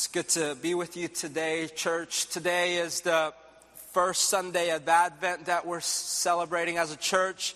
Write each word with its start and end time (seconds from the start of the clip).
It's 0.00 0.06
good 0.06 0.28
to 0.28 0.54
be 0.54 0.72
with 0.72 0.96
you 0.96 1.08
today, 1.08 1.68
church. 1.76 2.24
Today 2.28 2.76
is 2.76 3.02
the 3.02 3.34
first 3.92 4.30
Sunday 4.30 4.70
of 4.70 4.88
Advent 4.88 5.44
that 5.44 5.66
we're 5.66 5.80
celebrating 5.80 6.78
as 6.78 6.90
a 6.90 6.96
church. 6.96 7.54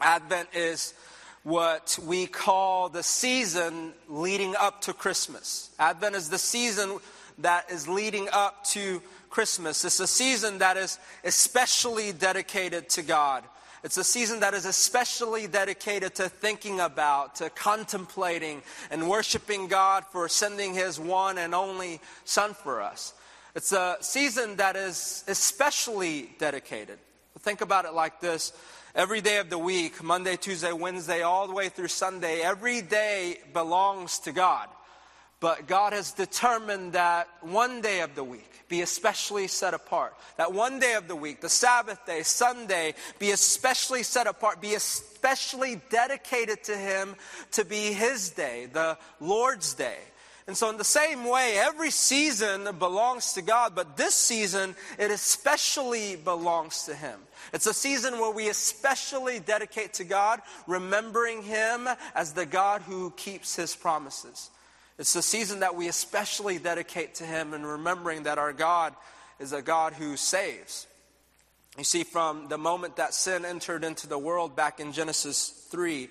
Advent 0.00 0.48
is 0.54 0.94
what 1.42 1.98
we 2.06 2.24
call 2.24 2.88
the 2.88 3.02
season 3.02 3.92
leading 4.08 4.56
up 4.56 4.80
to 4.80 4.94
Christmas. 4.94 5.68
Advent 5.78 6.14
is 6.14 6.30
the 6.30 6.38
season 6.38 6.98
that 7.40 7.70
is 7.70 7.86
leading 7.86 8.30
up 8.32 8.64
to 8.68 9.02
Christmas. 9.28 9.84
It's 9.84 10.00
a 10.00 10.06
season 10.06 10.56
that 10.60 10.78
is 10.78 10.98
especially 11.22 12.12
dedicated 12.12 12.88
to 12.88 13.02
God. 13.02 13.44
It's 13.84 13.96
a 13.96 14.04
season 14.04 14.40
that 14.40 14.54
is 14.54 14.64
especially 14.64 15.48
dedicated 15.48 16.14
to 16.16 16.28
thinking 16.28 16.78
about, 16.78 17.36
to 17.36 17.50
contemplating, 17.50 18.62
and 18.92 19.08
worshiping 19.08 19.66
God 19.66 20.04
for 20.12 20.28
sending 20.28 20.72
His 20.72 21.00
one 21.00 21.36
and 21.36 21.52
only 21.52 22.00
Son 22.24 22.54
for 22.54 22.80
us. 22.80 23.12
It's 23.56 23.72
a 23.72 23.96
season 24.00 24.56
that 24.56 24.76
is 24.76 25.24
especially 25.26 26.30
dedicated. 26.38 26.98
Think 27.40 27.60
about 27.60 27.84
it 27.84 27.92
like 27.92 28.20
this 28.20 28.52
every 28.94 29.20
day 29.20 29.38
of 29.38 29.50
the 29.50 29.58
week, 29.58 30.00
Monday, 30.00 30.36
Tuesday, 30.36 30.72
Wednesday, 30.72 31.22
all 31.22 31.48
the 31.48 31.52
way 31.52 31.68
through 31.68 31.88
Sunday, 31.88 32.40
every 32.40 32.82
day 32.82 33.38
belongs 33.52 34.20
to 34.20 34.32
God. 34.32 34.68
But 35.42 35.66
God 35.66 35.92
has 35.92 36.12
determined 36.12 36.92
that 36.92 37.28
one 37.40 37.80
day 37.80 38.02
of 38.02 38.14
the 38.14 38.22
week 38.22 38.48
be 38.68 38.80
especially 38.80 39.48
set 39.48 39.74
apart. 39.74 40.14
That 40.36 40.52
one 40.52 40.78
day 40.78 40.94
of 40.94 41.08
the 41.08 41.16
week, 41.16 41.40
the 41.40 41.48
Sabbath 41.48 42.06
day, 42.06 42.22
Sunday, 42.22 42.94
be 43.18 43.32
especially 43.32 44.04
set 44.04 44.28
apart, 44.28 44.60
be 44.60 44.74
especially 44.74 45.80
dedicated 45.90 46.62
to 46.64 46.76
Him 46.76 47.16
to 47.50 47.64
be 47.64 47.92
His 47.92 48.30
day, 48.30 48.68
the 48.72 48.96
Lord's 49.18 49.74
day. 49.74 49.98
And 50.46 50.56
so, 50.56 50.70
in 50.70 50.76
the 50.76 50.84
same 50.84 51.24
way, 51.24 51.58
every 51.58 51.90
season 51.90 52.68
belongs 52.78 53.32
to 53.32 53.42
God, 53.42 53.74
but 53.74 53.96
this 53.96 54.14
season, 54.14 54.76
it 54.96 55.10
especially 55.10 56.14
belongs 56.14 56.84
to 56.84 56.94
Him. 56.94 57.18
It's 57.52 57.66
a 57.66 57.74
season 57.74 58.20
where 58.20 58.30
we 58.30 58.48
especially 58.48 59.40
dedicate 59.40 59.94
to 59.94 60.04
God, 60.04 60.40
remembering 60.68 61.42
Him 61.42 61.88
as 62.14 62.32
the 62.32 62.46
God 62.46 62.82
who 62.82 63.10
keeps 63.16 63.56
His 63.56 63.74
promises. 63.74 64.50
It's 65.02 65.14
the 65.14 65.20
season 65.20 65.58
that 65.60 65.74
we 65.74 65.88
especially 65.88 66.60
dedicate 66.60 67.16
to 67.16 67.24
Him 67.24 67.54
and 67.54 67.66
remembering 67.66 68.22
that 68.22 68.38
our 68.38 68.52
God 68.52 68.94
is 69.40 69.52
a 69.52 69.60
God 69.60 69.94
who 69.94 70.16
saves. 70.16 70.86
You 71.76 71.82
see, 71.82 72.04
from 72.04 72.46
the 72.46 72.56
moment 72.56 72.94
that 72.94 73.12
sin 73.12 73.44
entered 73.44 73.82
into 73.82 74.06
the 74.06 74.16
world 74.16 74.54
back 74.54 74.78
in 74.78 74.92
Genesis 74.92 75.48
3, 75.72 76.08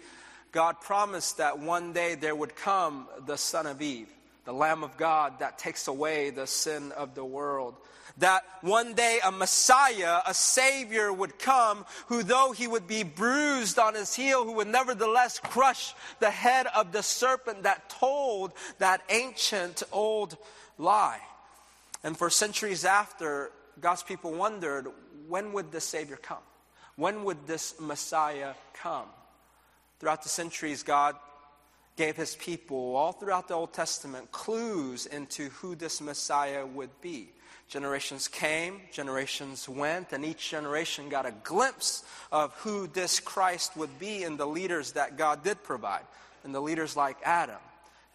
God 0.51 0.81
promised 0.81 1.37
that 1.37 1.57
one 1.57 1.93
day 1.93 2.15
there 2.15 2.35
would 2.35 2.53
come 2.53 3.07
the 3.25 3.37
Son 3.37 3.65
of 3.65 3.81
Eve, 3.81 4.09
the 4.45 4.53
Lamb 4.53 4.83
of 4.83 4.97
God 4.97 5.39
that 5.39 5.57
takes 5.57 5.87
away 5.87 6.29
the 6.29 6.47
sin 6.47 6.91
of 6.93 7.15
the 7.15 7.25
world 7.25 7.75
that 8.17 8.43
one 8.61 8.93
day 8.93 9.19
a 9.23 9.31
Messiah, 9.31 10.19
a 10.25 10.33
Savior 10.33 11.11
would 11.11 11.39
come 11.39 11.85
who, 12.07 12.23
though 12.23 12.51
he 12.51 12.67
would 12.67 12.87
be 12.87 13.03
bruised 13.03 13.79
on 13.79 13.95
his 13.95 14.13
heel, 14.13 14.45
who 14.45 14.53
would 14.53 14.67
nevertheless 14.67 15.39
crush 15.39 15.93
the 16.19 16.29
head 16.29 16.67
of 16.75 16.91
the 16.91 17.03
serpent 17.03 17.63
that 17.63 17.89
told 17.89 18.53
that 18.79 19.01
ancient 19.09 19.83
old 19.91 20.37
lie. 20.77 21.19
And 22.03 22.17
for 22.17 22.29
centuries 22.29 22.85
after, 22.85 23.51
God's 23.79 24.03
people 24.03 24.33
wondered 24.33 24.87
when 25.27 25.53
would 25.53 25.71
the 25.71 25.81
Savior 25.81 26.17
come? 26.17 26.43
When 26.95 27.23
would 27.23 27.47
this 27.47 27.79
Messiah 27.79 28.53
come? 28.73 29.07
Throughout 29.99 30.23
the 30.23 30.29
centuries, 30.29 30.83
God 30.83 31.15
gave 32.01 32.17
his 32.17 32.35
people, 32.37 32.95
all 32.95 33.11
throughout 33.11 33.47
the 33.47 33.53
Old 33.53 33.73
Testament, 33.73 34.31
clues 34.31 35.05
into 35.05 35.49
who 35.49 35.75
this 35.75 36.01
Messiah 36.01 36.65
would 36.65 36.89
be. 36.99 37.27
Generations 37.67 38.27
came, 38.27 38.81
generations 38.91 39.69
went, 39.69 40.11
and 40.11 40.25
each 40.25 40.49
generation 40.49 41.09
got 41.09 41.27
a 41.27 41.33
glimpse 41.43 42.03
of 42.31 42.55
who 42.55 42.87
this 42.87 43.19
Christ 43.19 43.77
would 43.77 43.99
be 43.99 44.23
in 44.23 44.35
the 44.35 44.47
leaders 44.47 44.93
that 44.93 45.15
God 45.15 45.43
did 45.43 45.61
provide. 45.61 46.01
And 46.43 46.55
the 46.55 46.59
leaders 46.59 46.97
like 46.97 47.17
Adam 47.23 47.61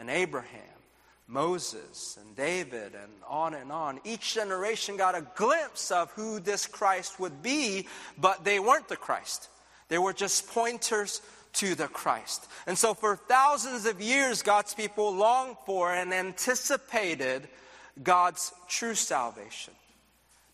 and 0.00 0.10
Abraham, 0.10 0.80
Moses 1.28 2.18
and 2.20 2.34
David, 2.34 2.92
and 3.00 3.12
on 3.28 3.54
and 3.54 3.70
on. 3.70 4.00
Each 4.02 4.34
generation 4.34 4.96
got 4.96 5.14
a 5.14 5.24
glimpse 5.36 5.92
of 5.92 6.10
who 6.10 6.40
this 6.40 6.66
Christ 6.66 7.20
would 7.20 7.40
be, 7.40 7.86
but 8.18 8.42
they 8.42 8.58
weren't 8.58 8.88
the 8.88 8.96
Christ. 8.96 9.48
They 9.88 9.98
were 9.98 10.12
just 10.12 10.48
pointers 10.48 11.20
to 11.56 11.74
the 11.74 11.88
Christ. 11.88 12.46
And 12.66 12.78
so, 12.78 12.94
for 12.94 13.16
thousands 13.16 13.86
of 13.86 14.00
years, 14.00 14.42
God's 14.42 14.74
people 14.74 15.14
longed 15.14 15.56
for 15.66 15.92
and 15.92 16.12
anticipated 16.12 17.48
God's 18.02 18.52
true 18.68 18.94
salvation. 18.94 19.74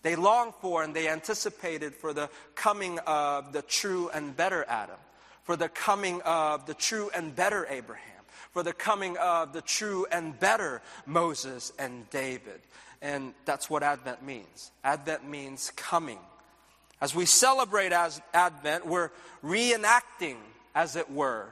They 0.03 0.17
longed 0.17 0.55
for 0.61 0.83
and 0.83 0.95
they 0.95 1.09
anticipated 1.09 1.95
for 1.95 2.13
the 2.13 2.29
coming 2.55 2.99
of 3.01 3.53
the 3.53 3.63
true 3.63 4.11
and 4.13 4.37
better 4.37 4.65
Adam, 4.69 4.97
for 5.45 5.57
the 5.57 5.69
coming 5.69 6.21
of 6.23 6.67
the 6.67 6.75
true 6.75 7.11
and 7.15 7.35
better 7.35 7.67
Abraham, 7.69 8.25
for 8.53 8.63
the 8.63 8.73
coming 8.73 9.17
of 9.19 9.53
the 9.53 9.63
true 9.63 10.07
and 10.11 10.39
better 10.39 10.83
Moses 11.07 11.73
and 11.79 12.09
David. 12.11 12.61
And 13.01 13.35
that's 13.45 13.69
what 13.69 13.83
Advent 13.83 14.23
means. 14.23 14.71
Advent 14.85 15.29
means 15.29 15.73
coming. 15.75 16.19
As 17.01 17.15
we 17.17 17.27
celebrate 17.27 17.93
as 17.93 18.21
Advent, 18.33 18.87
we're 18.87 19.11
reenacting, 19.43 20.37
as 20.75 20.97
it 20.97 21.11
were, 21.11 21.49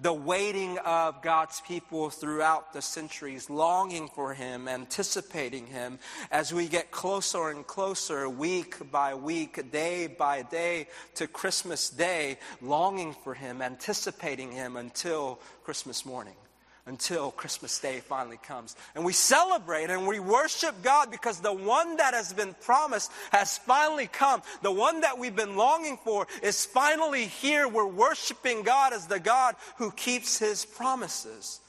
the 0.00 0.12
waiting 0.12 0.78
of 0.78 1.22
God's 1.22 1.60
people 1.60 2.10
throughout 2.10 2.72
the 2.72 2.82
centuries, 2.82 3.48
longing 3.48 4.08
for 4.08 4.34
Him, 4.34 4.66
anticipating 4.66 5.66
Him. 5.66 5.98
As 6.30 6.52
we 6.52 6.66
get 6.68 6.90
closer 6.90 7.50
and 7.50 7.66
closer, 7.66 8.28
week 8.28 8.90
by 8.90 9.14
week, 9.14 9.70
day 9.70 10.08
by 10.08 10.42
day, 10.42 10.88
to 11.14 11.26
Christmas 11.26 11.90
Day, 11.90 12.38
longing 12.60 13.14
for 13.22 13.34
Him, 13.34 13.62
anticipating 13.62 14.50
Him 14.50 14.76
until 14.76 15.40
Christmas 15.62 16.04
morning 16.04 16.34
until 16.86 17.30
Christmas 17.30 17.78
Day 17.78 18.00
finally 18.00 18.36
comes. 18.36 18.76
And 18.94 19.04
we 19.04 19.14
celebrate 19.14 19.88
and 19.88 20.06
we 20.06 20.20
worship 20.20 20.82
God 20.82 21.10
because 21.10 21.40
the 21.40 21.52
one 21.52 21.96
that 21.96 22.12
has 22.12 22.32
been 22.32 22.54
promised 22.60 23.10
has 23.32 23.56
finally 23.56 24.06
come. 24.06 24.42
The 24.62 24.70
one 24.70 25.00
that 25.00 25.18
we've 25.18 25.34
been 25.34 25.56
longing 25.56 25.98
for 26.04 26.26
is 26.42 26.66
finally 26.66 27.24
here. 27.24 27.66
We're 27.68 27.86
worshiping 27.86 28.62
God 28.62 28.92
as 28.92 29.06
the 29.06 29.20
God 29.20 29.56
who 29.76 29.90
keeps 29.92 30.38
his 30.38 30.66
promises. 30.66 31.60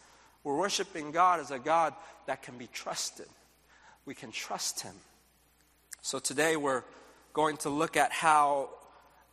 We're 0.44 0.58
worshiping 0.58 1.12
God 1.12 1.40
as 1.40 1.52
a 1.52 1.60
God 1.60 1.94
that 2.28 2.44
can 2.44 2.58
be 2.58 2.68
trusted. 2.68 3.28
We 4.06 4.16
can 4.16 4.32
trust 4.32 4.82
him. 4.82 4.96
So 6.02 6.20
today 6.20 6.58
we're 6.58 6.84
going 7.34 7.58
to 7.58 7.70
look 7.70 7.96
at 7.96 8.12
how 8.12 8.70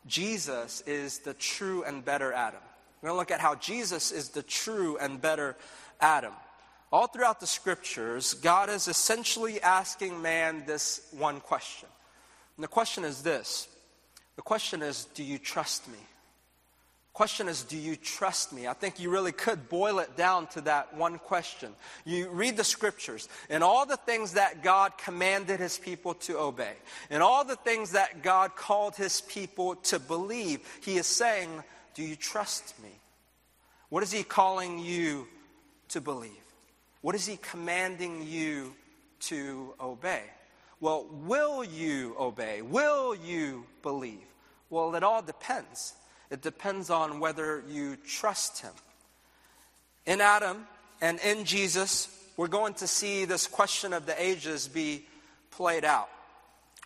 Jesus 0.07 0.81
is 0.87 1.19
the 1.19 1.35
true 1.35 1.83
and 1.83 2.05
better 2.05 2.33
Adam. 2.33 2.61
We're 3.03 3.09
going 3.09 3.17
to 3.17 3.21
look 3.21 3.31
at 3.33 3.41
how 3.41 3.57
Jesus 3.57 4.13
is 4.13 4.29
the 4.29 4.45
true 4.45 4.97
and 4.97 5.21
better 5.21 5.57
Adam. 6.01 6.33
All 6.93 7.09
throughout 7.09 7.41
the 7.41 7.49
scriptures, 7.49 8.35
God 8.35 8.71
is 8.71 8.87
essentially 8.87 9.61
asking 9.61 10.23
man 10.23 10.63
this 10.67 11.09
one 11.11 11.41
question. 11.41 11.89
And 12.57 12.63
the 12.63 12.69
question 12.69 13.03
is 13.03 13.23
this 13.23 13.67
the 14.37 14.43
question 14.43 14.83
is, 14.83 15.07
do 15.15 15.25
you 15.25 15.39
trust 15.39 15.89
me? 15.89 15.99
The 15.99 17.15
question 17.15 17.49
is, 17.49 17.65
do 17.65 17.77
you 17.77 17.97
trust 17.97 18.53
me? 18.53 18.69
I 18.69 18.73
think 18.73 19.01
you 19.01 19.11
really 19.11 19.33
could 19.33 19.69
boil 19.69 19.99
it 19.99 20.17
down 20.17 20.47
to 20.49 20.61
that 20.63 20.95
one 20.97 21.19
question. 21.19 21.73
You 22.05 22.31
read 22.31 22.57
the 22.57 22.65
scriptures 22.65 23.29
and 23.51 23.65
all 23.65 23.85
the 23.85 23.97
things 23.97 24.35
that 24.35 24.63
God 24.63 24.97
commanded 24.97 25.59
his 25.59 25.77
people 25.77 26.15
to 26.15 26.39
obey, 26.39 26.75
and 27.11 27.23
all 27.23 27.45
the 27.45 27.57
things 27.57 27.93
that 27.93 28.23
God 28.23 28.55
called 28.55 28.95
his 28.95 29.23
people 29.23 29.75
to 29.77 29.99
believe. 29.99 30.61
He 30.83 30.97
is 30.97 31.07
saying, 31.07 31.65
do 31.95 32.03
you 32.03 32.17
trust 32.17 32.81
me? 32.83 32.91
What 33.89 34.03
is 34.03 34.13
He 34.13 34.23
calling 34.23 34.79
you 34.79 35.27
to 35.89 36.01
believe? 36.01 36.31
What 37.01 37.15
is 37.15 37.27
He 37.27 37.37
commanding 37.37 38.27
you 38.27 38.75
to 39.21 39.75
obey? 39.81 40.23
Well, 40.81 41.07
will 41.11 41.63
you 41.63 42.17
obey? 42.19 42.63
Will 42.63 43.15
you 43.15 43.67
believe? 43.83 44.25
Well, 44.71 44.95
it 44.95 45.03
all 45.03 45.23
depends. 45.23 45.95
It 46.31 46.43
depends 46.43 46.91
on 46.91 47.21
whether 47.21 47.63
you 47.69 47.97
trust 47.97 48.63
Him. 48.63 48.73
In 50.07 50.21
Adam 50.21 50.67
and 51.01 51.21
in 51.21 51.45
Jesus, 51.45 52.09
we're 52.37 52.49
going 52.49 52.75
to 52.75 52.87
see 52.87 53.25
this 53.25 53.47
question 53.47 53.93
of 53.93 54.07
the 54.07 54.21
ages 54.21 54.67
be 54.67 55.07
played 55.51 55.85
out 55.85 56.09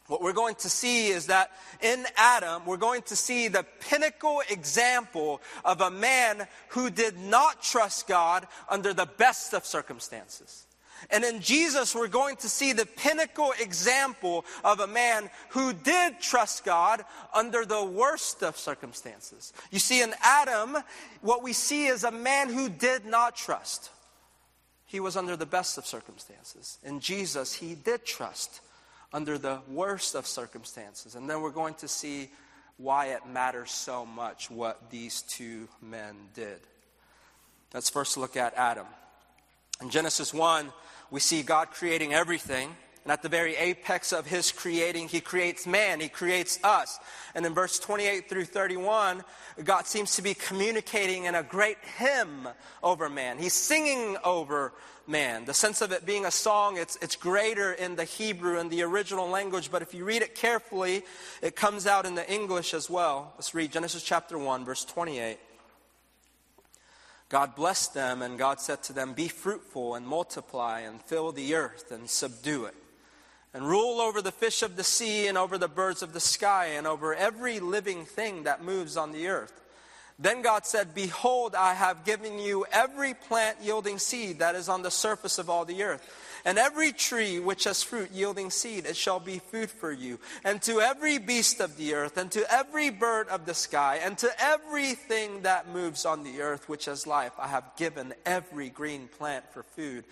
what 0.08 0.22
we're 0.22 0.32
going 0.32 0.54
to 0.56 0.68
see 0.68 1.08
is 1.08 1.26
that 1.26 1.50
in 1.80 2.06
Adam, 2.16 2.64
we're 2.64 2.76
going 2.76 3.02
to 3.02 3.16
see 3.16 3.48
the 3.48 3.64
pinnacle 3.88 4.42
example 4.50 5.40
of 5.64 5.80
a 5.80 5.90
man 5.90 6.46
who 6.68 6.90
did 6.90 7.18
not 7.18 7.62
trust 7.62 8.06
God 8.06 8.46
under 8.68 8.92
the 8.92 9.06
best 9.06 9.52
of 9.52 9.66
circumstances. 9.66 10.66
And 11.10 11.24
in 11.24 11.40
Jesus, 11.40 11.94
we're 11.94 12.08
going 12.08 12.36
to 12.36 12.48
see 12.48 12.72
the 12.72 12.86
pinnacle 12.86 13.52
example 13.60 14.46
of 14.64 14.80
a 14.80 14.86
man 14.86 15.28
who 15.50 15.72
did 15.72 16.20
trust 16.20 16.64
God 16.64 17.04
under 17.34 17.66
the 17.66 17.84
worst 17.84 18.42
of 18.42 18.56
circumstances. 18.56 19.52
You 19.70 19.78
see, 19.78 20.02
in 20.02 20.14
Adam, 20.22 20.78
what 21.20 21.42
we 21.42 21.52
see 21.52 21.86
is 21.86 22.02
a 22.02 22.10
man 22.10 22.48
who 22.48 22.68
did 22.68 23.04
not 23.04 23.36
trust. 23.36 23.90
he 24.86 25.00
was 25.00 25.16
under 25.16 25.36
the 25.36 25.46
best 25.46 25.76
of 25.78 25.86
circumstances. 25.86 26.78
In 26.82 27.00
Jesus, 27.00 27.54
he 27.54 27.74
did 27.74 28.04
trust 28.06 28.60
under 29.16 29.38
the 29.38 29.60
worst 29.66 30.14
of 30.14 30.26
circumstances. 30.26 31.14
And 31.14 31.28
then 31.28 31.40
we're 31.40 31.48
going 31.48 31.72
to 31.76 31.88
see 31.88 32.28
why 32.76 33.06
it 33.06 33.26
matters 33.26 33.70
so 33.70 34.04
much 34.04 34.50
what 34.50 34.90
these 34.90 35.22
two 35.22 35.68
men 35.80 36.14
did. 36.34 36.60
Let's 37.72 37.88
first 37.88 38.18
look 38.18 38.36
at 38.36 38.52
Adam. 38.58 38.84
In 39.80 39.88
Genesis 39.88 40.34
1, 40.34 40.70
we 41.10 41.20
see 41.20 41.42
God 41.42 41.70
creating 41.70 42.12
everything. 42.12 42.76
And 43.06 43.12
at 43.12 43.22
the 43.22 43.28
very 43.28 43.54
apex 43.54 44.12
of 44.12 44.26
his 44.26 44.50
creating, 44.50 45.06
he 45.06 45.20
creates 45.20 45.64
man, 45.64 46.00
he 46.00 46.08
creates 46.08 46.58
us. 46.64 46.98
And 47.36 47.46
in 47.46 47.54
verse 47.54 47.78
28 47.78 48.28
through 48.28 48.46
31, 48.46 49.22
God 49.62 49.86
seems 49.86 50.16
to 50.16 50.22
be 50.22 50.34
communicating 50.34 51.22
in 51.22 51.36
a 51.36 51.44
great 51.44 51.78
hymn 51.98 52.48
over 52.82 53.08
man. 53.08 53.38
He's 53.38 53.52
singing 53.52 54.16
over 54.24 54.72
man. 55.06 55.44
The 55.44 55.54
sense 55.54 55.82
of 55.82 55.92
it 55.92 56.04
being 56.04 56.26
a 56.26 56.32
song, 56.32 56.78
it's, 56.78 56.98
it's 57.00 57.14
greater 57.14 57.74
in 57.74 57.94
the 57.94 58.02
Hebrew 58.02 58.58
and 58.58 58.72
the 58.72 58.82
original 58.82 59.28
language, 59.28 59.70
but 59.70 59.82
if 59.82 59.94
you 59.94 60.04
read 60.04 60.22
it 60.22 60.34
carefully, 60.34 61.04
it 61.42 61.54
comes 61.54 61.86
out 61.86 62.06
in 62.06 62.16
the 62.16 62.28
English 62.28 62.74
as 62.74 62.90
well. 62.90 63.34
Let's 63.36 63.54
read 63.54 63.70
Genesis 63.70 64.02
chapter 64.02 64.36
1, 64.36 64.64
verse 64.64 64.84
28. 64.84 65.38
God 67.28 67.54
blessed 67.54 67.94
them, 67.94 68.20
and 68.20 68.36
God 68.36 68.58
said 68.58 68.82
to 68.82 68.92
them, 68.92 69.12
Be 69.12 69.28
fruitful 69.28 69.94
and 69.94 70.04
multiply 70.04 70.80
and 70.80 71.00
fill 71.00 71.30
the 71.30 71.54
earth 71.54 71.92
and 71.92 72.10
subdue 72.10 72.64
it 72.64 72.74
and 73.56 73.66
rule 73.66 74.02
over 74.02 74.20
the 74.20 74.30
fish 74.30 74.62
of 74.62 74.76
the 74.76 74.84
sea 74.84 75.28
and 75.28 75.38
over 75.38 75.56
the 75.56 75.66
birds 75.66 76.02
of 76.02 76.12
the 76.12 76.20
sky 76.20 76.66
and 76.76 76.86
over 76.86 77.14
every 77.14 77.58
living 77.58 78.04
thing 78.04 78.42
that 78.42 78.62
moves 78.62 78.98
on 78.98 79.12
the 79.12 79.28
earth. 79.28 79.62
Then 80.18 80.42
God 80.42 80.66
said, 80.66 80.94
Behold, 80.94 81.54
I 81.54 81.72
have 81.72 82.04
given 82.04 82.38
you 82.38 82.66
every 82.70 83.14
plant 83.14 83.56
yielding 83.62 83.98
seed 83.98 84.40
that 84.40 84.56
is 84.56 84.68
on 84.68 84.82
the 84.82 84.90
surface 84.90 85.38
of 85.38 85.48
all 85.48 85.64
the 85.64 85.84
earth, 85.84 86.06
and 86.44 86.58
every 86.58 86.92
tree 86.92 87.40
which 87.40 87.64
has 87.64 87.82
fruit 87.82 88.10
yielding 88.12 88.50
seed, 88.50 88.84
it 88.84 88.94
shall 88.94 89.20
be 89.20 89.38
food 89.38 89.70
for 89.70 89.90
you. 89.90 90.20
And 90.44 90.60
to 90.62 90.82
every 90.82 91.16
beast 91.16 91.60
of 91.60 91.78
the 91.78 91.94
earth, 91.94 92.18
and 92.18 92.30
to 92.32 92.44
every 92.52 92.90
bird 92.90 93.28
of 93.28 93.46
the 93.46 93.54
sky, 93.54 94.00
and 94.04 94.18
to 94.18 94.30
everything 94.38 95.42
that 95.42 95.66
moves 95.70 96.04
on 96.04 96.24
the 96.24 96.42
earth 96.42 96.68
which 96.68 96.84
has 96.84 97.06
life, 97.06 97.32
I 97.38 97.48
have 97.48 97.74
given 97.78 98.12
every 98.26 98.68
green 98.68 99.08
plant 99.08 99.50
for 99.50 99.62
food. 99.62 100.04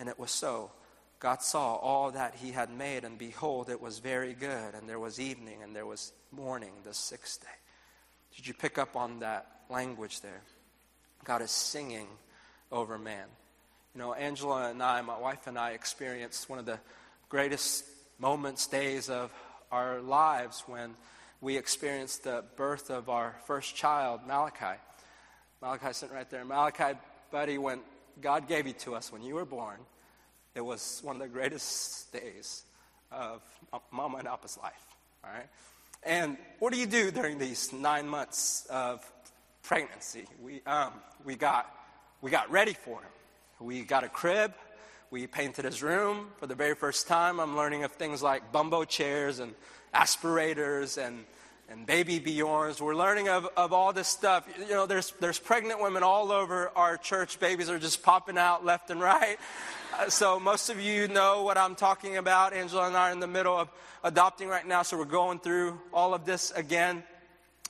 And 0.00 0.08
it 0.08 0.18
was 0.18 0.32
so. 0.32 0.72
God 1.20 1.42
saw 1.42 1.74
all 1.74 2.12
that 2.12 2.36
he 2.36 2.52
had 2.52 2.70
made, 2.70 3.04
and 3.04 3.18
behold, 3.18 3.68
it 3.70 3.80
was 3.80 3.98
very 3.98 4.34
good. 4.34 4.74
And 4.74 4.88
there 4.88 5.00
was 5.00 5.18
evening, 5.18 5.62
and 5.62 5.74
there 5.74 5.86
was 5.86 6.12
morning, 6.30 6.72
the 6.84 6.94
sixth 6.94 7.40
day. 7.40 7.48
Did 8.36 8.46
you 8.46 8.54
pick 8.54 8.78
up 8.78 8.94
on 8.94 9.20
that 9.20 9.46
language 9.68 10.20
there? 10.20 10.42
God 11.24 11.42
is 11.42 11.50
singing 11.50 12.06
over 12.70 12.98
man. 12.98 13.26
You 13.94 14.00
know, 14.00 14.14
Angela 14.14 14.70
and 14.70 14.82
I, 14.82 15.00
my 15.02 15.18
wife 15.18 15.46
and 15.46 15.58
I, 15.58 15.70
experienced 15.70 16.48
one 16.48 16.60
of 16.60 16.66
the 16.66 16.78
greatest 17.28 17.84
moments, 18.18 18.66
days 18.66 19.10
of 19.10 19.32
our 19.72 20.00
lives 20.00 20.62
when 20.66 20.94
we 21.40 21.56
experienced 21.56 22.24
the 22.24 22.44
birth 22.56 22.90
of 22.90 23.08
our 23.08 23.36
first 23.46 23.74
child, 23.74 24.20
Malachi. 24.26 24.78
Malachi 25.60 25.92
sitting 25.92 26.14
right 26.14 26.28
there. 26.30 26.44
Malachi, 26.44 26.98
buddy, 27.30 27.58
when 27.58 27.80
God 28.20 28.48
gave 28.48 28.66
you 28.66 28.72
to 28.74 28.94
us 28.94 29.12
when 29.12 29.22
you 29.22 29.34
were 29.34 29.44
born, 29.44 29.78
it 30.58 30.64
was 30.64 31.00
one 31.04 31.14
of 31.14 31.22
the 31.22 31.28
greatest 31.28 32.12
days 32.12 32.64
of 33.12 33.40
Mama 33.92 34.18
and 34.18 34.26
Papa's 34.26 34.58
life. 34.60 34.86
All 35.22 35.30
right? 35.30 35.46
And 36.02 36.36
what 36.58 36.72
do 36.72 36.80
you 36.80 36.86
do 36.86 37.12
during 37.12 37.38
these 37.38 37.72
nine 37.72 38.08
months 38.08 38.66
of 38.68 39.00
pregnancy? 39.62 40.24
We, 40.42 40.60
um, 40.66 40.94
we, 41.24 41.36
got, 41.36 41.72
we 42.22 42.32
got 42.32 42.50
ready 42.50 42.72
for 42.72 42.98
him. 42.98 43.10
We 43.60 43.82
got 43.82 44.02
a 44.02 44.08
crib. 44.08 44.52
We 45.12 45.28
painted 45.28 45.64
his 45.64 45.80
room 45.80 46.26
for 46.38 46.48
the 46.48 46.56
very 46.56 46.74
first 46.74 47.06
time. 47.06 47.38
I'm 47.38 47.56
learning 47.56 47.84
of 47.84 47.92
things 47.92 48.20
like 48.20 48.50
bumbo 48.50 48.82
chairs 48.82 49.38
and 49.38 49.54
aspirators 49.94 50.98
and, 50.98 51.24
and 51.70 51.84
baby 51.84 52.18
Bjorns. 52.18 52.80
We're 52.80 52.94
learning 52.94 53.28
of, 53.28 53.46
of 53.56 53.74
all 53.74 53.92
this 53.92 54.08
stuff. 54.08 54.48
You 54.58 54.74
know, 54.74 54.86
there's, 54.86 55.12
there's 55.20 55.38
pregnant 55.38 55.82
women 55.82 56.02
all 56.02 56.32
over 56.32 56.70
our 56.74 56.96
church. 56.96 57.38
Babies 57.38 57.68
are 57.68 57.78
just 57.78 58.02
popping 58.02 58.38
out 58.38 58.64
left 58.64 58.90
and 58.90 59.00
right. 59.00 59.38
Uh, 59.98 60.08
so 60.08 60.40
most 60.40 60.70
of 60.70 60.80
you 60.80 61.08
know 61.08 61.42
what 61.42 61.58
I'm 61.58 61.74
talking 61.74 62.16
about. 62.16 62.54
Angela 62.54 62.86
and 62.86 62.96
I 62.96 63.10
are 63.10 63.12
in 63.12 63.20
the 63.20 63.26
middle 63.26 63.54
of 63.54 63.68
adopting 64.02 64.48
right 64.48 64.66
now, 64.66 64.82
so 64.82 64.96
we're 64.96 65.04
going 65.04 65.40
through 65.40 65.78
all 65.92 66.14
of 66.14 66.24
this 66.24 66.52
again. 66.52 67.02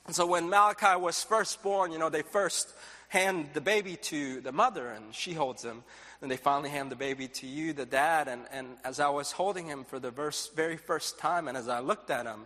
And 0.05 0.15
so 0.15 0.25
when 0.25 0.49
Malachi 0.49 0.97
was 0.97 1.21
first 1.21 1.61
born, 1.61 1.91
you 1.91 1.99
know, 1.99 2.09
they 2.09 2.21
first 2.21 2.73
hand 3.09 3.49
the 3.53 3.61
baby 3.61 3.97
to 3.97 4.39
the 4.39 4.53
mother 4.53 4.87
and 4.87 5.13
she 5.13 5.33
holds 5.33 5.63
him. 5.63 5.83
And 6.21 6.31
they 6.31 6.37
finally 6.37 6.69
hand 6.69 6.89
the 6.89 6.95
baby 6.95 7.27
to 7.27 7.47
you, 7.47 7.73
the 7.73 7.85
dad. 7.85 8.27
And, 8.27 8.43
and 8.51 8.67
as 8.85 8.99
I 8.99 9.09
was 9.09 9.31
holding 9.31 9.67
him 9.67 9.83
for 9.83 9.99
the 9.99 10.11
verse, 10.11 10.49
very 10.55 10.77
first 10.77 11.17
time, 11.17 11.47
and 11.47 11.57
as 11.57 11.67
I 11.67 11.79
looked 11.79 12.09
at 12.09 12.25
him, 12.25 12.45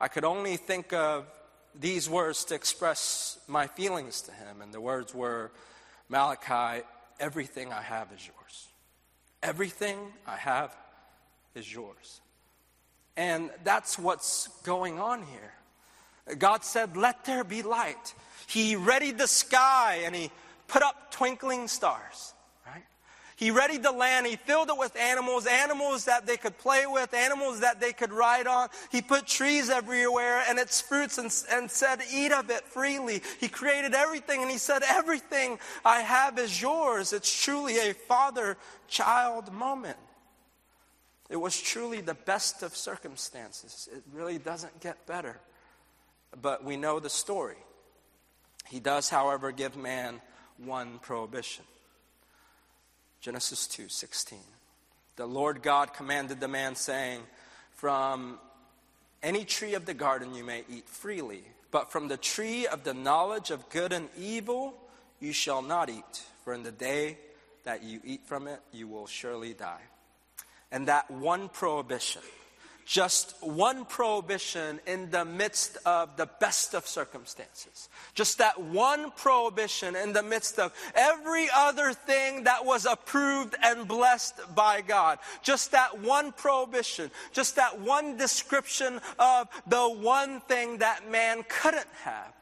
I 0.00 0.08
could 0.08 0.24
only 0.24 0.56
think 0.56 0.92
of 0.92 1.26
these 1.78 2.08
words 2.08 2.44
to 2.46 2.54
express 2.54 3.38
my 3.48 3.66
feelings 3.66 4.22
to 4.22 4.32
him. 4.32 4.60
And 4.60 4.72
the 4.72 4.80
words 4.80 5.14
were, 5.14 5.50
Malachi, 6.08 6.84
everything 7.18 7.72
I 7.72 7.82
have 7.82 8.12
is 8.12 8.26
yours. 8.26 8.68
Everything 9.42 9.98
I 10.26 10.36
have 10.36 10.74
is 11.54 11.72
yours. 11.72 12.20
And 13.16 13.50
that's 13.62 13.98
what's 13.98 14.48
going 14.64 14.98
on 14.98 15.22
here. 15.22 16.36
God 16.38 16.64
said, 16.64 16.96
Let 16.96 17.24
there 17.24 17.44
be 17.44 17.62
light. 17.62 18.14
He 18.46 18.76
readied 18.76 19.18
the 19.18 19.28
sky 19.28 20.02
and 20.04 20.14
He 20.14 20.30
put 20.68 20.82
up 20.82 21.10
twinkling 21.12 21.68
stars. 21.68 22.33
He 23.36 23.50
readied 23.50 23.82
the 23.82 23.92
land. 23.92 24.26
He 24.26 24.36
filled 24.36 24.68
it 24.68 24.78
with 24.78 24.96
animals, 24.96 25.46
animals 25.46 26.04
that 26.04 26.26
they 26.26 26.36
could 26.36 26.56
play 26.56 26.86
with, 26.86 27.12
animals 27.14 27.60
that 27.60 27.80
they 27.80 27.92
could 27.92 28.12
ride 28.12 28.46
on. 28.46 28.68
He 28.92 29.02
put 29.02 29.26
trees 29.26 29.70
everywhere 29.70 30.44
and 30.48 30.58
its 30.58 30.80
fruits 30.80 31.18
and, 31.18 31.32
and 31.50 31.70
said, 31.70 32.00
Eat 32.12 32.32
of 32.32 32.50
it 32.50 32.64
freely. 32.64 33.22
He 33.40 33.48
created 33.48 33.92
everything 33.94 34.42
and 34.42 34.50
he 34.50 34.58
said, 34.58 34.82
Everything 34.86 35.58
I 35.84 36.00
have 36.00 36.38
is 36.38 36.62
yours. 36.62 37.12
It's 37.12 37.42
truly 37.42 37.78
a 37.78 37.94
father 37.94 38.56
child 38.86 39.52
moment. 39.52 39.98
It 41.28 41.36
was 41.36 41.60
truly 41.60 42.00
the 42.00 42.14
best 42.14 42.62
of 42.62 42.76
circumstances. 42.76 43.88
It 43.92 44.04
really 44.12 44.38
doesn't 44.38 44.80
get 44.80 45.06
better. 45.06 45.40
But 46.40 46.64
we 46.64 46.76
know 46.76 47.00
the 47.00 47.10
story. 47.10 47.56
He 48.68 48.78
does, 48.78 49.08
however, 49.08 49.50
give 49.50 49.76
man 49.76 50.20
one 50.58 50.98
prohibition. 51.00 51.64
Genesis 53.24 53.66
2:16. 53.68 54.44
The 55.16 55.24
Lord 55.24 55.62
God 55.62 55.94
commanded 55.94 56.40
the 56.40 56.48
man, 56.48 56.76
saying, 56.76 57.22
From 57.70 58.38
any 59.22 59.46
tree 59.46 59.72
of 59.72 59.86
the 59.86 59.94
garden 59.94 60.34
you 60.34 60.44
may 60.44 60.62
eat 60.68 60.86
freely, 60.86 61.42
but 61.70 61.90
from 61.90 62.08
the 62.08 62.18
tree 62.18 62.66
of 62.66 62.84
the 62.84 62.92
knowledge 62.92 63.50
of 63.50 63.70
good 63.70 63.94
and 63.94 64.10
evil 64.18 64.78
you 65.20 65.32
shall 65.32 65.62
not 65.62 65.88
eat, 65.88 66.22
for 66.44 66.52
in 66.52 66.64
the 66.64 66.70
day 66.70 67.16
that 67.62 67.82
you 67.82 68.02
eat 68.04 68.26
from 68.26 68.46
it, 68.46 68.60
you 68.72 68.86
will 68.88 69.06
surely 69.06 69.54
die. 69.54 69.80
And 70.70 70.88
that 70.88 71.10
one 71.10 71.48
prohibition 71.48 72.20
just 72.84 73.34
one 73.40 73.84
prohibition 73.84 74.80
in 74.86 75.10
the 75.10 75.24
midst 75.24 75.78
of 75.86 76.16
the 76.16 76.28
best 76.40 76.74
of 76.74 76.86
circumstances. 76.86 77.88
Just 78.14 78.38
that 78.38 78.60
one 78.60 79.10
prohibition 79.12 79.96
in 79.96 80.12
the 80.12 80.22
midst 80.22 80.58
of 80.58 80.72
every 80.94 81.48
other 81.54 81.92
thing 81.92 82.44
that 82.44 82.64
was 82.64 82.86
approved 82.86 83.54
and 83.62 83.88
blessed 83.88 84.34
by 84.54 84.80
God. 84.80 85.18
Just 85.42 85.72
that 85.72 86.00
one 86.00 86.32
prohibition. 86.32 87.10
Just 87.32 87.56
that 87.56 87.80
one 87.80 88.16
description 88.16 89.00
of 89.18 89.48
the 89.66 89.88
one 89.88 90.40
thing 90.42 90.78
that 90.78 91.10
man 91.10 91.44
couldn't 91.48 91.88
have. 92.02 92.32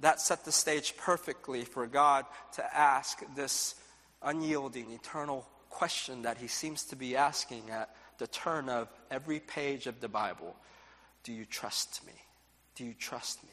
That 0.00 0.20
set 0.20 0.44
the 0.44 0.52
stage 0.52 0.96
perfectly 0.96 1.64
for 1.64 1.86
God 1.86 2.24
to 2.54 2.76
ask 2.76 3.22
this 3.36 3.74
unyielding, 4.22 4.90
eternal 4.90 5.46
question 5.68 6.22
that 6.22 6.38
he 6.38 6.48
seems 6.48 6.84
to 6.84 6.96
be 6.96 7.16
asking 7.16 7.70
at 7.70 7.94
the 8.22 8.28
turn 8.28 8.68
of 8.68 8.86
every 9.10 9.40
page 9.40 9.88
of 9.88 10.00
the 10.00 10.08
Bible 10.08 10.54
Do 11.24 11.32
you 11.32 11.44
trust 11.44 12.06
me? 12.06 12.12
Do 12.76 12.84
you 12.84 12.94
trust 12.94 13.42
me? 13.42 13.50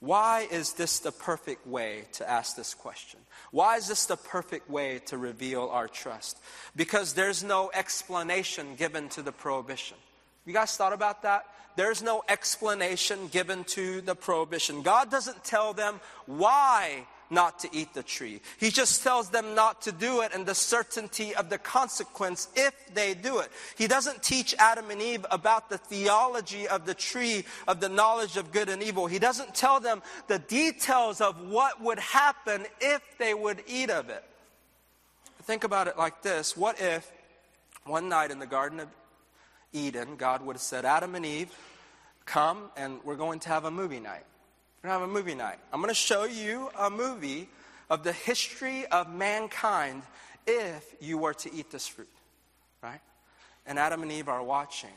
Why 0.00 0.46
is 0.50 0.72
this 0.72 1.00
the 1.00 1.12
perfect 1.12 1.66
way 1.66 2.04
to 2.12 2.28
ask 2.28 2.56
this 2.56 2.72
question? 2.72 3.20
Why 3.50 3.76
is 3.76 3.86
this 3.88 4.06
the 4.06 4.16
perfect 4.16 4.70
way 4.70 5.00
to 5.06 5.18
reveal 5.18 5.68
our 5.68 5.88
trust? 5.88 6.38
Because 6.74 7.12
there's 7.12 7.44
no 7.44 7.70
explanation 7.74 8.76
given 8.76 9.10
to 9.10 9.20
the 9.20 9.32
prohibition. 9.32 9.98
You 10.46 10.54
guys 10.54 10.74
thought 10.74 10.94
about 10.94 11.22
that? 11.22 11.44
There's 11.76 12.02
no 12.02 12.22
explanation 12.30 13.28
given 13.28 13.64
to 13.64 14.00
the 14.00 14.14
prohibition. 14.14 14.80
God 14.80 15.10
doesn't 15.10 15.44
tell 15.44 15.74
them 15.74 16.00
why 16.24 17.06
not 17.30 17.58
to 17.60 17.68
eat 17.72 17.94
the 17.94 18.02
tree. 18.02 18.40
He 18.58 18.70
just 18.70 19.02
tells 19.02 19.30
them 19.30 19.54
not 19.54 19.82
to 19.82 19.92
do 19.92 20.22
it 20.22 20.32
and 20.34 20.46
the 20.46 20.54
certainty 20.54 21.34
of 21.34 21.50
the 21.50 21.58
consequence 21.58 22.48
if 22.54 22.74
they 22.94 23.14
do 23.14 23.38
it. 23.38 23.50
He 23.76 23.86
doesn't 23.86 24.22
teach 24.22 24.54
Adam 24.58 24.90
and 24.90 25.00
Eve 25.00 25.26
about 25.30 25.68
the 25.68 25.78
theology 25.78 26.66
of 26.68 26.86
the 26.86 26.94
tree 26.94 27.44
of 27.66 27.80
the 27.80 27.88
knowledge 27.88 28.36
of 28.36 28.52
good 28.52 28.68
and 28.68 28.82
evil. 28.82 29.06
He 29.06 29.18
doesn't 29.18 29.54
tell 29.54 29.80
them 29.80 30.02
the 30.26 30.38
details 30.38 31.20
of 31.20 31.40
what 31.48 31.82
would 31.82 31.98
happen 31.98 32.66
if 32.80 33.02
they 33.18 33.34
would 33.34 33.62
eat 33.66 33.90
of 33.90 34.08
it. 34.08 34.24
think 35.42 35.64
about 35.64 35.88
it 35.88 35.96
like 35.96 36.22
this 36.22 36.56
What 36.56 36.80
if 36.80 37.10
one 37.84 38.08
night 38.08 38.30
in 38.30 38.38
the 38.38 38.46
Garden 38.46 38.80
of 38.80 38.88
Eden, 39.72 40.16
God 40.16 40.42
would 40.42 40.56
have 40.56 40.62
said, 40.62 40.84
Adam 40.84 41.14
and 41.14 41.26
Eve, 41.26 41.54
come 42.24 42.70
and 42.76 43.00
we're 43.04 43.16
going 43.16 43.40
to 43.40 43.48
have 43.48 43.64
a 43.64 43.70
movie 43.70 44.00
night. 44.00 44.24
We're 44.82 44.90
going 44.90 45.00
to 45.00 45.00
have 45.00 45.10
a 45.10 45.12
movie 45.12 45.34
night. 45.34 45.58
I'm 45.72 45.80
going 45.80 45.90
to 45.90 45.94
show 45.94 46.22
you 46.24 46.70
a 46.78 46.88
movie 46.88 47.48
of 47.90 48.04
the 48.04 48.12
history 48.12 48.86
of 48.86 49.12
mankind 49.12 50.02
if 50.46 50.94
you 51.00 51.18
were 51.18 51.34
to 51.34 51.52
eat 51.52 51.72
this 51.72 51.88
fruit, 51.88 52.08
right? 52.80 53.00
And 53.66 53.76
Adam 53.76 54.02
and 54.02 54.12
Eve 54.12 54.28
are 54.28 54.42
watching. 54.42 54.94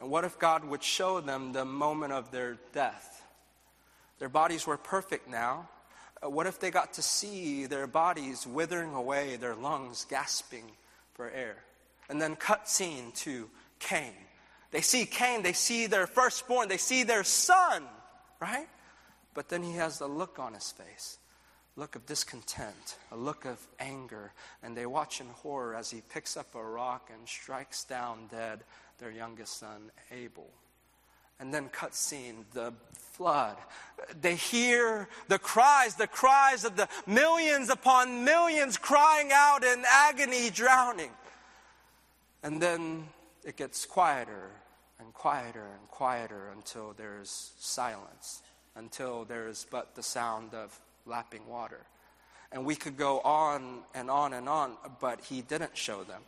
And 0.00 0.10
what 0.10 0.24
if 0.24 0.40
God 0.40 0.64
would 0.64 0.82
show 0.82 1.20
them 1.20 1.52
the 1.52 1.64
moment 1.64 2.14
of 2.14 2.32
their 2.32 2.58
death? 2.72 3.22
Their 4.18 4.28
bodies 4.28 4.66
were 4.66 4.76
perfect 4.76 5.28
now. 5.28 5.68
Uh, 6.20 6.28
what 6.28 6.48
if 6.48 6.58
they 6.58 6.72
got 6.72 6.94
to 6.94 7.02
see 7.02 7.66
their 7.66 7.86
bodies 7.86 8.44
withering 8.44 8.92
away, 8.92 9.36
their 9.36 9.54
lungs 9.54 10.04
gasping 10.10 10.64
for 11.14 11.30
air? 11.30 11.56
And 12.08 12.20
then 12.20 12.34
cut 12.34 12.68
scene 12.68 13.12
to 13.16 13.48
Cain. 13.78 14.14
They 14.72 14.80
see 14.80 15.06
Cain, 15.06 15.44
they 15.44 15.52
see 15.52 15.86
their 15.86 16.08
firstborn, 16.08 16.68
they 16.68 16.76
see 16.76 17.04
their 17.04 17.22
son, 17.22 17.84
right? 18.40 18.66
But 19.36 19.50
then 19.50 19.62
he 19.62 19.72
has 19.72 20.00
a 20.00 20.06
look 20.06 20.38
on 20.40 20.54
his 20.54 20.72
face 20.72 21.18
look 21.76 21.94
of 21.94 22.06
discontent, 22.06 22.96
a 23.12 23.16
look 23.16 23.44
of 23.44 23.60
anger, 23.78 24.32
and 24.62 24.74
they 24.74 24.86
watch 24.86 25.20
in 25.20 25.26
horror 25.26 25.74
as 25.74 25.90
he 25.90 26.00
picks 26.08 26.34
up 26.34 26.54
a 26.54 26.64
rock 26.64 27.10
and 27.14 27.28
strikes 27.28 27.84
down 27.84 28.28
dead 28.30 28.60
their 28.98 29.10
youngest 29.10 29.58
son, 29.58 29.90
Abel. 30.10 30.48
And 31.38 31.52
then 31.52 31.68
cut 31.68 31.94
scene, 31.94 32.46
the 32.54 32.72
flood. 32.94 33.58
They 34.18 34.36
hear 34.36 35.06
the 35.28 35.38
cries, 35.38 35.96
the 35.96 36.06
cries 36.06 36.64
of 36.64 36.76
the 36.76 36.88
millions 37.06 37.68
upon 37.68 38.24
millions 38.24 38.78
crying 38.78 39.28
out 39.34 39.62
in 39.62 39.84
agony, 39.86 40.48
drowning. 40.48 41.10
And 42.42 42.62
then 42.62 43.04
it 43.44 43.58
gets 43.58 43.84
quieter 43.84 44.50
and 44.98 45.12
quieter 45.12 45.66
and 45.78 45.86
quieter 45.90 46.48
until 46.54 46.94
there's 46.96 47.52
silence 47.58 48.40
until 48.76 49.24
there 49.24 49.48
is 49.48 49.66
but 49.70 49.94
the 49.94 50.02
sound 50.02 50.54
of 50.54 50.78
lapping 51.06 51.46
water. 51.48 51.80
And 52.52 52.64
we 52.64 52.76
could 52.76 52.96
go 52.96 53.20
on 53.20 53.80
and 53.94 54.10
on 54.10 54.32
and 54.32 54.48
on, 54.48 54.76
but 55.00 55.20
he 55.22 55.42
didn't 55.42 55.76
show 55.76 56.04
them. 56.04 56.22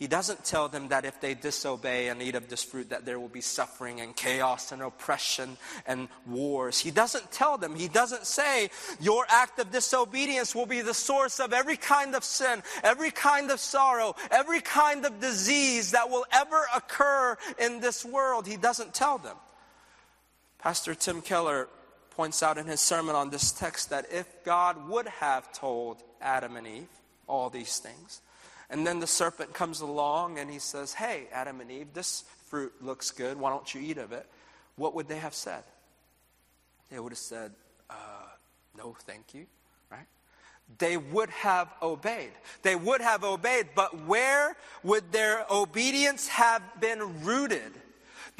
He 0.00 0.06
doesn't 0.06 0.46
tell 0.46 0.68
them 0.68 0.88
that 0.88 1.04
if 1.04 1.20
they 1.20 1.34
disobey 1.34 2.08
and 2.08 2.22
eat 2.22 2.34
of 2.34 2.48
this 2.48 2.64
fruit 2.64 2.88
that 2.88 3.04
there 3.04 3.20
will 3.20 3.28
be 3.28 3.42
suffering 3.42 4.00
and 4.00 4.16
chaos 4.16 4.72
and 4.72 4.80
oppression 4.80 5.58
and 5.86 6.08
wars. 6.26 6.78
He 6.78 6.90
doesn't 6.90 7.30
tell 7.30 7.58
them. 7.58 7.74
He 7.74 7.86
doesn't 7.86 8.24
say 8.24 8.70
your 8.98 9.26
act 9.28 9.58
of 9.58 9.70
disobedience 9.70 10.54
will 10.54 10.64
be 10.64 10.80
the 10.80 10.94
source 10.94 11.38
of 11.38 11.52
every 11.52 11.76
kind 11.76 12.14
of 12.14 12.24
sin, 12.24 12.62
every 12.82 13.10
kind 13.10 13.50
of 13.50 13.60
sorrow, 13.60 14.16
every 14.30 14.62
kind 14.62 15.04
of 15.04 15.20
disease 15.20 15.90
that 15.90 16.08
will 16.08 16.24
ever 16.32 16.62
occur 16.74 17.36
in 17.58 17.80
this 17.80 18.02
world. 18.02 18.46
He 18.46 18.56
doesn't 18.56 18.94
tell 18.94 19.18
them. 19.18 19.36
Pastor 20.58 20.94
Tim 20.94 21.20
Keller 21.20 21.68
points 22.20 22.42
out 22.42 22.58
in 22.58 22.66
his 22.66 22.80
sermon 22.80 23.14
on 23.14 23.30
this 23.30 23.50
text 23.50 23.88
that 23.88 24.04
if 24.12 24.44
God 24.44 24.90
would 24.90 25.06
have 25.06 25.50
told 25.54 26.02
Adam 26.20 26.54
and 26.54 26.66
Eve 26.66 26.88
all 27.26 27.48
these 27.48 27.78
things, 27.78 28.20
and 28.68 28.86
then 28.86 29.00
the 29.00 29.06
serpent 29.06 29.54
comes 29.54 29.80
along 29.80 30.38
and 30.38 30.50
he 30.50 30.58
says, 30.58 30.92
Hey, 30.92 31.28
Adam 31.32 31.62
and 31.62 31.70
Eve, 31.70 31.94
this 31.94 32.24
fruit 32.44 32.74
looks 32.82 33.10
good. 33.10 33.40
Why 33.40 33.48
don't 33.48 33.74
you 33.74 33.80
eat 33.80 33.96
of 33.96 34.12
it? 34.12 34.26
What 34.76 34.94
would 34.96 35.08
they 35.08 35.16
have 35.16 35.32
said? 35.32 35.62
They 36.90 37.00
would 37.00 37.12
have 37.12 37.18
said, 37.18 37.52
uh, 37.88 37.94
No, 38.76 38.94
thank 39.06 39.32
you, 39.32 39.46
right? 39.90 40.04
They 40.76 40.98
would 40.98 41.30
have 41.30 41.72
obeyed. 41.80 42.32
They 42.60 42.76
would 42.76 43.00
have 43.00 43.24
obeyed, 43.24 43.68
but 43.74 44.04
where 44.04 44.58
would 44.82 45.10
their 45.10 45.46
obedience 45.50 46.28
have 46.28 46.60
been 46.82 47.24
rooted? 47.24 47.72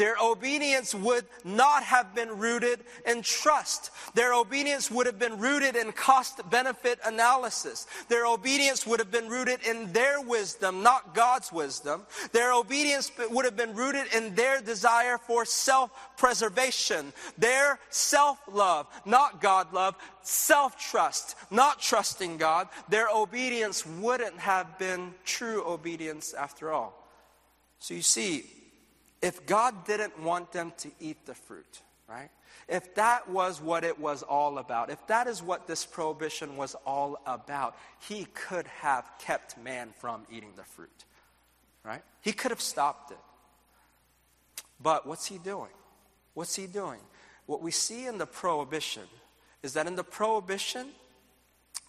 Their 0.01 0.17
obedience 0.19 0.95
would 0.95 1.27
not 1.45 1.83
have 1.83 2.15
been 2.15 2.39
rooted 2.39 2.81
in 3.05 3.21
trust. 3.21 3.91
Their 4.15 4.33
obedience 4.33 4.91
would 4.91 5.05
have 5.05 5.19
been 5.19 5.39
rooted 5.39 5.77
in 5.77 5.93
cost 5.93 6.41
benefit 6.49 6.99
analysis. 7.05 7.87
Their 8.09 8.25
obedience 8.25 8.87
would 8.87 8.99
have 8.99 9.11
been 9.11 9.29
rooted 9.29 9.61
in 9.63 9.93
their 9.93 10.23
wisdom, 10.23 10.83
not 10.83 11.15
God's 11.15 11.53
wisdom. 11.53 12.07
Their 12.33 12.55
obedience 12.55 13.13
would 13.29 13.45
have 13.45 13.59
been 13.59 13.75
rooted 13.75 14.07
in 14.15 14.35
their 14.35 14.63
desire 14.63 15.19
for 15.19 15.45
self 15.45 15.91
preservation, 16.17 17.13
their 17.37 17.79
self 17.91 18.39
love, 18.51 18.87
not 19.05 19.43
God 19.43 19.71
love, 19.75 19.97
self 20.23 20.79
trust, 20.79 21.37
not 21.51 21.79
trusting 21.79 22.39
God. 22.39 22.69
Their 22.89 23.09
obedience 23.15 23.85
wouldn't 23.85 24.39
have 24.39 24.79
been 24.79 25.13
true 25.27 25.63
obedience 25.67 26.33
after 26.33 26.73
all. 26.73 27.07
So 27.81 27.93
you 27.93 28.01
see, 28.01 28.47
if 29.23 29.47
God 29.47 29.85
didn't 29.87 30.21
want 30.21 30.53
them 30.53 30.73
to 30.79 30.91
eat 31.01 31.27
the 31.27 31.35
fruit, 31.35 31.83
right? 32.09 32.31
If 32.69 32.95
that 32.95 33.29
was 33.29 33.61
what 33.61 33.85
it 33.85 33.99
was 33.99 34.23
all 34.23 34.59
about, 34.59 34.91
if 34.91 35.07
that 35.09 35.27
is 35.27 35.43
what 35.43 35.67
this 35.67 35.85
prohibition 35.85 36.57
was 36.57 36.75
all 36.87 37.21
about, 37.27 37.77
he 38.09 38.27
could 38.33 38.67
have 38.67 39.11
kept 39.19 39.59
man 39.59 39.91
from 39.99 40.23
eating 40.31 40.53
the 40.57 40.65
fruit, 40.65 41.05
right? 41.85 42.03
He 42.21 42.33
could 42.33 42.51
have 42.51 42.61
stopped 42.61 43.11
it. 43.11 43.19
But 44.83 45.07
what's 45.07 45.27
he 45.27 45.39
doing? 45.39 45.71
What's 46.35 46.57
he 46.57 46.67
doing? 46.67 47.01
What 47.47 47.63
we 47.63 47.71
see 47.71 48.07
in 48.07 48.19
the 48.19 48.27
prohibition 48.27 49.03
is 49.63 49.75
that 49.75 49.87
in 49.87 49.97
the 49.97 50.05
prohibition, 50.05 50.87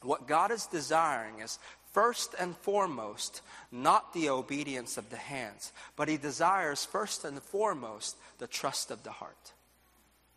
what 0.01 0.27
God 0.27 0.51
is 0.51 0.65
desiring 0.65 1.39
is 1.39 1.59
first 1.91 2.35
and 2.39 2.55
foremost, 2.57 3.41
not 3.71 4.13
the 4.13 4.29
obedience 4.29 4.97
of 4.97 5.09
the 5.09 5.17
hands, 5.17 5.71
but 5.95 6.07
he 6.07 6.17
desires 6.17 6.85
first 6.85 7.25
and 7.25 7.41
foremost 7.41 8.17
the 8.39 8.47
trust 8.47 8.91
of 8.91 9.03
the 9.03 9.11
heart, 9.11 9.53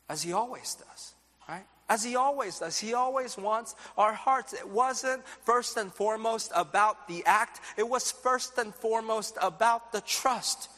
as 0.08 0.22
he 0.22 0.32
always 0.32 0.74
does, 0.74 1.14
right? 1.48 1.64
As 1.88 2.02
he 2.02 2.16
always 2.16 2.58
does. 2.58 2.78
He 2.78 2.94
always 2.94 3.36
wants 3.36 3.74
our 3.98 4.14
hearts. 4.14 4.54
It 4.54 4.66
wasn't 4.66 5.22
first 5.44 5.76
and 5.76 5.92
foremost 5.92 6.50
about 6.54 7.08
the 7.08 7.22
act, 7.26 7.60
it 7.76 7.88
was 7.88 8.10
first 8.10 8.58
and 8.58 8.74
foremost 8.74 9.36
about 9.40 9.92
the 9.92 10.00
trust. 10.00 10.70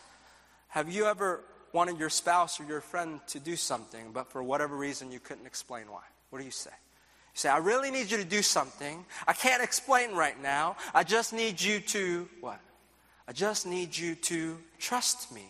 Have 0.69 0.91
you 0.91 1.07
ever 1.07 1.43
wanted 1.73 1.99
your 1.99 2.11
spouse 2.11 2.61
or 2.61 2.65
your 2.65 2.81
friend 2.81 3.21
to 3.29 3.39
do 3.39 3.57
something, 3.57 4.13
but 4.13 4.31
for 4.31 4.43
whatever 4.43 4.77
reason 4.77 5.13
you 5.13 5.21
couldn't 5.21 5.47
explain 5.47 5.91
why? 5.91 6.03
What 6.31 6.41
do 6.41 6.45
you 6.45 6.51
say? 6.51 6.71
Say, 7.37 7.51
I 7.51 7.59
really 7.59 7.91
need 7.91 8.11
you 8.11 8.17
to 8.17 8.25
do 8.25 8.41
something. 8.41 9.05
I 9.29 9.35
can't 9.35 9.63
explain 9.63 10.15
right 10.15 10.41
now. 10.43 10.77
I 10.95 11.05
just 11.05 11.35
need 11.35 11.61
you 11.61 11.81
to, 11.81 12.27
what? 12.41 12.59
I 13.29 13.33
just 13.33 13.67
need 13.67 13.95
you 13.95 14.15
to 14.15 14.57
trust 14.79 15.31
me. 15.31 15.45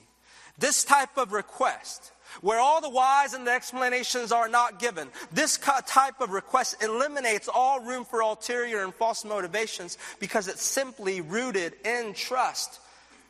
This 0.59 0.83
type 0.83 1.16
of 1.16 1.31
request, 1.31 2.11
where 2.40 2.59
all 2.59 2.81
the 2.81 2.90
whys 2.90 3.35
and 3.35 3.47
the 3.47 3.52
explanations 3.52 4.33
are 4.33 4.49
not 4.49 4.81
given, 4.81 5.07
this 5.31 5.59
type 5.59 6.21
of 6.21 6.31
request 6.31 6.83
eliminates 6.83 7.49
all 7.49 7.78
room 7.78 8.05
for 8.05 8.21
ulterior 8.21 8.83
and 8.83 8.93
false 8.93 9.25
motivations 9.25 9.97
because 10.19 10.49
it's 10.49 10.64
simply 10.64 11.21
rooted 11.21 11.75
in 11.85 12.14
trust. 12.14 12.81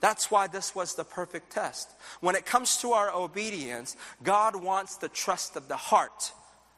That's 0.00 0.30
why 0.30 0.46
this 0.46 0.74
was 0.74 0.94
the 0.94 1.04
perfect 1.04 1.52
test. 1.52 1.90
When 2.20 2.34
it 2.34 2.46
comes 2.46 2.78
to 2.78 2.92
our 2.92 3.12
obedience, 3.12 3.96
God 4.22 4.56
wants 4.56 4.96
the 4.96 5.10
trust 5.10 5.56
of 5.56 5.68
the 5.68 5.76
heart 5.76 6.32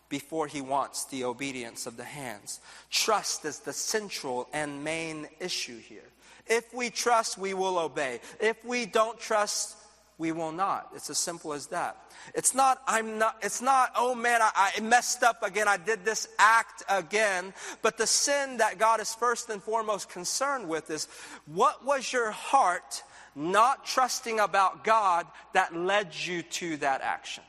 before 0.09 0.47
he 0.47 0.61
wants 0.61 1.05
the 1.07 1.25
obedience 1.25 1.87
of 1.87 1.97
the 1.97 2.05
hands. 2.05 2.61
Trust 2.91 3.45
is 3.45 3.61
the 3.61 3.73
central 3.73 4.49
and 4.53 4.83
main 4.83 5.29
issue 5.41 5.79
here. 5.79 6.11
If 6.47 6.73
we 6.73 6.91
trust, 6.91 7.37
we 7.37 7.55
will 7.55 7.79
obey. 7.79 8.21
If 8.41 8.65
we 8.65 8.87
don't 8.87 9.19
trust, 9.19 9.77
we 10.19 10.33
will 10.33 10.51
not. 10.51 10.89
It's 10.95 11.11
as 11.11 11.19
simple 11.19 11.53
as 11.53 11.69
that. 11.69 11.97
It's 12.35 12.55
not, 12.55 12.83
I'm 12.87 13.19
not, 13.19 13.37
it's 13.43 13.63
not, 13.63 13.93
oh 13.97 14.15
man, 14.15 14.43
I, 14.43 14.73
I, 14.77 14.81
messed 14.81 15.23
up 15.23 15.43
again. 15.45 15.69
I 15.69 15.77
did 15.77 16.05
this 16.05 16.29
act 16.39 16.83
again. 16.89 17.55
But 17.83 17.99
the 17.99 18.07
sin 18.07 18.57
that 18.57 18.79
God 18.79 19.01
is 19.01 19.15
first 19.15 19.49
and 19.49 19.63
foremost 19.63 20.09
concerned 20.09 20.69
with 20.69 20.91
is 20.91 21.07
what 21.47 21.85
was 21.85 22.13
your 22.13 22.33
heart 22.33 23.05
not 23.37 23.87
trusting 23.87 24.41
about 24.41 24.83
God 24.83 25.27
that 25.53 25.77
led 25.77 26.13
you 26.13 26.43
to 26.43 26.79
that 26.79 27.01
action? 27.01 27.45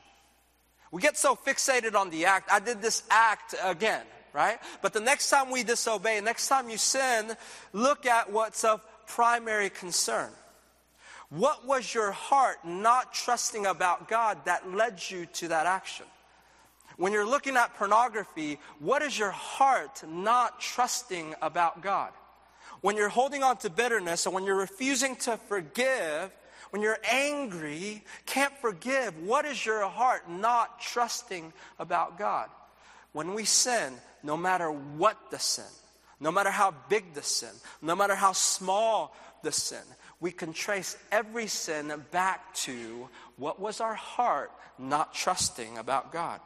We 0.90 1.00
get 1.00 1.16
so 1.16 1.36
fixated 1.36 1.94
on 1.94 2.10
the 2.10 2.26
act. 2.26 2.50
I 2.50 2.58
did 2.58 2.82
this 2.82 3.02
act 3.10 3.54
again, 3.62 4.04
right? 4.32 4.58
But 4.82 4.92
the 4.92 5.00
next 5.00 5.30
time 5.30 5.50
we 5.50 5.62
disobey, 5.62 6.20
next 6.20 6.48
time 6.48 6.68
you 6.68 6.78
sin, 6.78 7.36
look 7.72 8.06
at 8.06 8.32
what's 8.32 8.64
of 8.64 8.80
primary 9.06 9.70
concern. 9.70 10.30
What 11.28 11.64
was 11.64 11.94
your 11.94 12.10
heart 12.10 12.58
not 12.64 13.14
trusting 13.14 13.66
about 13.66 14.08
God 14.08 14.44
that 14.46 14.68
led 14.72 15.00
you 15.10 15.26
to 15.26 15.48
that 15.48 15.66
action? 15.66 16.06
When 16.96 17.12
you're 17.12 17.26
looking 17.26 17.56
at 17.56 17.74
pornography, 17.76 18.58
what 18.80 19.00
is 19.02 19.16
your 19.16 19.30
heart 19.30 20.02
not 20.06 20.60
trusting 20.60 21.34
about 21.40 21.82
God? 21.82 22.10
When 22.80 22.96
you're 22.96 23.08
holding 23.08 23.42
on 23.42 23.58
to 23.58 23.70
bitterness 23.70 24.26
and 24.26 24.34
when 24.34 24.44
you're 24.44 24.56
refusing 24.56 25.14
to 25.16 25.36
forgive, 25.36 26.36
when 26.70 26.82
you're 26.82 26.98
angry, 27.10 28.02
can't 28.26 28.56
forgive, 28.58 29.16
what 29.22 29.44
is 29.44 29.64
your 29.64 29.86
heart 29.86 30.30
not 30.30 30.80
trusting 30.80 31.52
about 31.78 32.18
God? 32.18 32.48
When 33.12 33.34
we 33.34 33.44
sin, 33.44 33.92
no 34.22 34.36
matter 34.36 34.70
what 34.70 35.16
the 35.30 35.38
sin, 35.38 35.64
no 36.20 36.30
matter 36.30 36.50
how 36.50 36.74
big 36.88 37.14
the 37.14 37.22
sin, 37.22 37.50
no 37.82 37.96
matter 37.96 38.14
how 38.14 38.32
small 38.32 39.14
the 39.42 39.52
sin, 39.52 39.82
we 40.20 40.30
can 40.30 40.52
trace 40.52 40.96
every 41.10 41.46
sin 41.46 41.92
back 42.10 42.54
to 42.54 43.08
what 43.36 43.58
was 43.58 43.80
our 43.80 43.94
heart 43.94 44.52
not 44.78 45.14
trusting 45.14 45.78
about 45.78 46.12
God. 46.12 46.40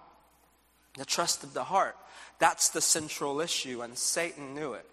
The 0.96 1.04
trust 1.04 1.42
of 1.42 1.54
the 1.54 1.64
heart. 1.64 1.96
That's 2.38 2.70
the 2.70 2.80
central 2.80 3.40
issue, 3.40 3.82
and 3.82 3.98
Satan 3.98 4.54
knew 4.54 4.74
it. 4.74 4.86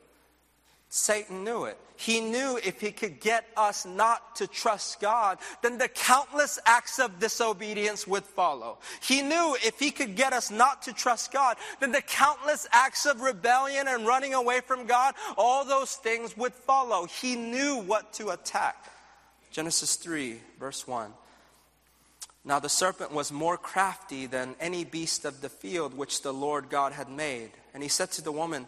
Satan 0.94 1.46
knew 1.46 1.64
it. 1.64 1.78
He 1.96 2.20
knew 2.20 2.60
if 2.62 2.82
he 2.82 2.92
could 2.92 3.22
get 3.22 3.46
us 3.56 3.86
not 3.86 4.36
to 4.36 4.46
trust 4.46 5.00
God, 5.00 5.38
then 5.62 5.78
the 5.78 5.88
countless 5.88 6.60
acts 6.66 7.00
of 7.00 7.18
disobedience 7.18 8.06
would 8.06 8.26
follow. 8.26 8.78
He 9.02 9.22
knew 9.22 9.56
if 9.64 9.80
he 9.80 9.92
could 9.92 10.18
get 10.18 10.34
us 10.34 10.52
not 10.52 10.82
to 10.84 10.94
trust 10.94 11.32
God, 11.32 11.56
then 11.80 11.94
the 11.94 12.02
countless 12.02 12.68
acts 12.74 13.06
of 13.06 13.22
rebellion 13.22 13.88
and 13.88 14.06
running 14.06 14.34
away 14.34 14.60
from 14.60 14.86
God, 14.86 15.16
all 15.38 15.64
those 15.64 15.96
things 15.96 16.36
would 16.36 16.54
follow. 16.54 17.06
He 17.06 17.38
knew 17.38 17.78
what 17.78 18.12
to 18.14 18.32
attack. 18.32 18.92
Genesis 19.50 19.96
3, 19.96 20.42
verse 20.60 20.86
1. 20.86 21.14
Now 22.44 22.60
the 22.60 22.68
serpent 22.68 23.14
was 23.14 23.32
more 23.32 23.56
crafty 23.56 24.26
than 24.26 24.56
any 24.60 24.84
beast 24.84 25.24
of 25.24 25.40
the 25.40 25.50
field 25.50 25.96
which 25.96 26.22
the 26.22 26.34
Lord 26.34 26.70
God 26.70 26.92
had 26.92 27.08
made. 27.08 27.52
And 27.74 27.82
he 27.82 27.88
said 27.88 28.12
to 28.14 28.22
the 28.22 28.32
woman, 28.32 28.68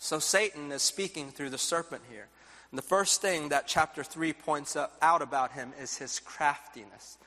So 0.00 0.18
Satan 0.18 0.72
is 0.72 0.82
speaking 0.82 1.30
through 1.30 1.50
the 1.50 1.58
serpent 1.58 2.02
here. 2.10 2.26
And 2.70 2.78
the 2.78 2.82
first 2.82 3.20
thing 3.20 3.50
that 3.50 3.68
chapter 3.68 4.02
3 4.02 4.32
points 4.32 4.76
out 5.02 5.22
about 5.22 5.52
him 5.52 5.72
is 5.80 5.98
his 5.98 6.18
craftiness. 6.18 7.18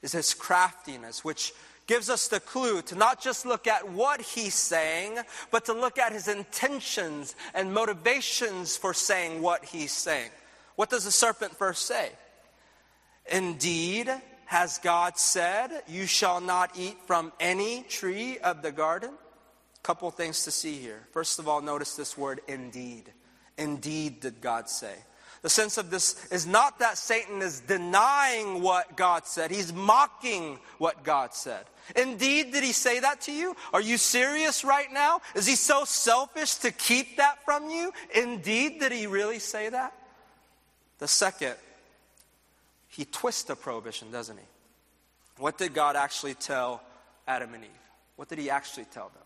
Is 0.00 0.12
his 0.12 0.32
craftiness, 0.32 1.24
which 1.24 1.52
gives 1.88 2.08
us 2.08 2.28
the 2.28 2.38
clue 2.38 2.82
to 2.82 2.94
not 2.94 3.20
just 3.20 3.44
look 3.44 3.66
at 3.66 3.90
what 3.90 4.20
he's 4.20 4.54
saying, 4.54 5.18
but 5.50 5.64
to 5.64 5.72
look 5.72 5.98
at 5.98 6.12
his 6.12 6.28
intentions 6.28 7.34
and 7.52 7.74
motivations 7.74 8.76
for 8.76 8.94
saying 8.94 9.42
what 9.42 9.64
he's 9.64 9.92
saying. 9.92 10.30
What 10.76 10.88
does 10.88 11.04
the 11.04 11.10
serpent 11.10 11.56
first 11.56 11.84
say? 11.84 12.10
Indeed, 13.30 14.08
has 14.46 14.78
God 14.78 15.18
said, 15.18 15.82
You 15.88 16.06
shall 16.06 16.40
not 16.40 16.78
eat 16.78 16.96
from 17.06 17.32
any 17.40 17.82
tree 17.82 18.38
of 18.38 18.62
the 18.62 18.72
garden? 18.72 19.10
Couple 19.82 20.10
things 20.10 20.44
to 20.44 20.50
see 20.50 20.74
here. 20.74 21.00
First 21.12 21.38
of 21.38 21.48
all, 21.48 21.62
notice 21.62 21.96
this 21.96 22.16
word 22.16 22.40
indeed. 22.46 23.10
Indeed, 23.56 24.20
did 24.20 24.40
God 24.40 24.68
say. 24.68 24.94
The 25.42 25.48
sense 25.48 25.78
of 25.78 25.90
this 25.90 26.26
is 26.26 26.46
not 26.46 26.80
that 26.80 26.98
Satan 26.98 27.40
is 27.40 27.60
denying 27.60 28.62
what 28.62 28.96
God 28.96 29.26
said, 29.26 29.50
he's 29.50 29.72
mocking 29.72 30.58
what 30.78 31.02
God 31.02 31.32
said. 31.32 31.64
Indeed, 31.96 32.52
did 32.52 32.62
he 32.62 32.72
say 32.72 33.00
that 33.00 33.22
to 33.22 33.32
you? 33.32 33.56
Are 33.72 33.80
you 33.80 33.96
serious 33.96 34.64
right 34.64 34.92
now? 34.92 35.22
Is 35.34 35.46
he 35.46 35.56
so 35.56 35.84
selfish 35.84 36.56
to 36.56 36.70
keep 36.70 37.16
that 37.16 37.42
from 37.44 37.70
you? 37.70 37.92
Indeed, 38.14 38.80
did 38.80 38.92
he 38.92 39.06
really 39.06 39.38
say 39.38 39.70
that? 39.70 39.94
The 40.98 41.08
second, 41.08 41.54
he 42.88 43.06
twists 43.06 43.44
the 43.44 43.56
prohibition, 43.56 44.10
doesn't 44.12 44.36
he? 44.36 44.44
What 45.38 45.56
did 45.56 45.72
God 45.72 45.96
actually 45.96 46.34
tell 46.34 46.82
Adam 47.26 47.54
and 47.54 47.64
Eve? 47.64 47.70
What 48.16 48.28
did 48.28 48.38
he 48.38 48.50
actually 48.50 48.84
tell 48.84 49.08
them? 49.08 49.22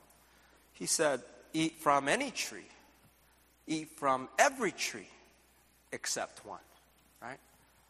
He 0.75 0.87
said, 0.87 1.23
Eat 1.53 1.77
from 1.81 2.09
any 2.09 2.31
tree, 2.31 2.69
eat 3.67 3.91
from 3.97 4.29
every 4.39 4.73
tree 4.73 5.09
except 5.93 6.45
one, 6.45 6.59
right? 7.23 7.39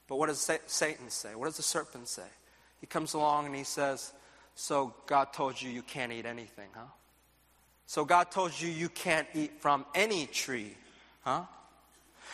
But 0.06 0.16
what 0.16 0.26
does 0.26 0.50
Satan 0.66 1.08
say? 1.08 1.34
What 1.34 1.46
does 1.46 1.56
the 1.56 1.62
serpent 1.62 2.08
say? 2.08 2.28
He 2.80 2.86
comes 2.86 3.14
along 3.14 3.46
and 3.46 3.54
he 3.56 3.64
says, 3.64 4.12
So 4.54 4.94
God 5.06 5.32
told 5.32 5.60
you 5.60 5.70
you 5.70 5.82
can't 5.82 6.12
eat 6.12 6.26
anything, 6.26 6.68
huh? 6.74 6.82
So 7.86 8.04
God 8.04 8.30
told 8.30 8.58
you 8.60 8.68
you 8.68 8.88
can't 8.88 9.26
eat 9.34 9.60
from 9.60 9.86
any 9.94 10.26
tree, 10.26 10.74
huh? 11.22 11.42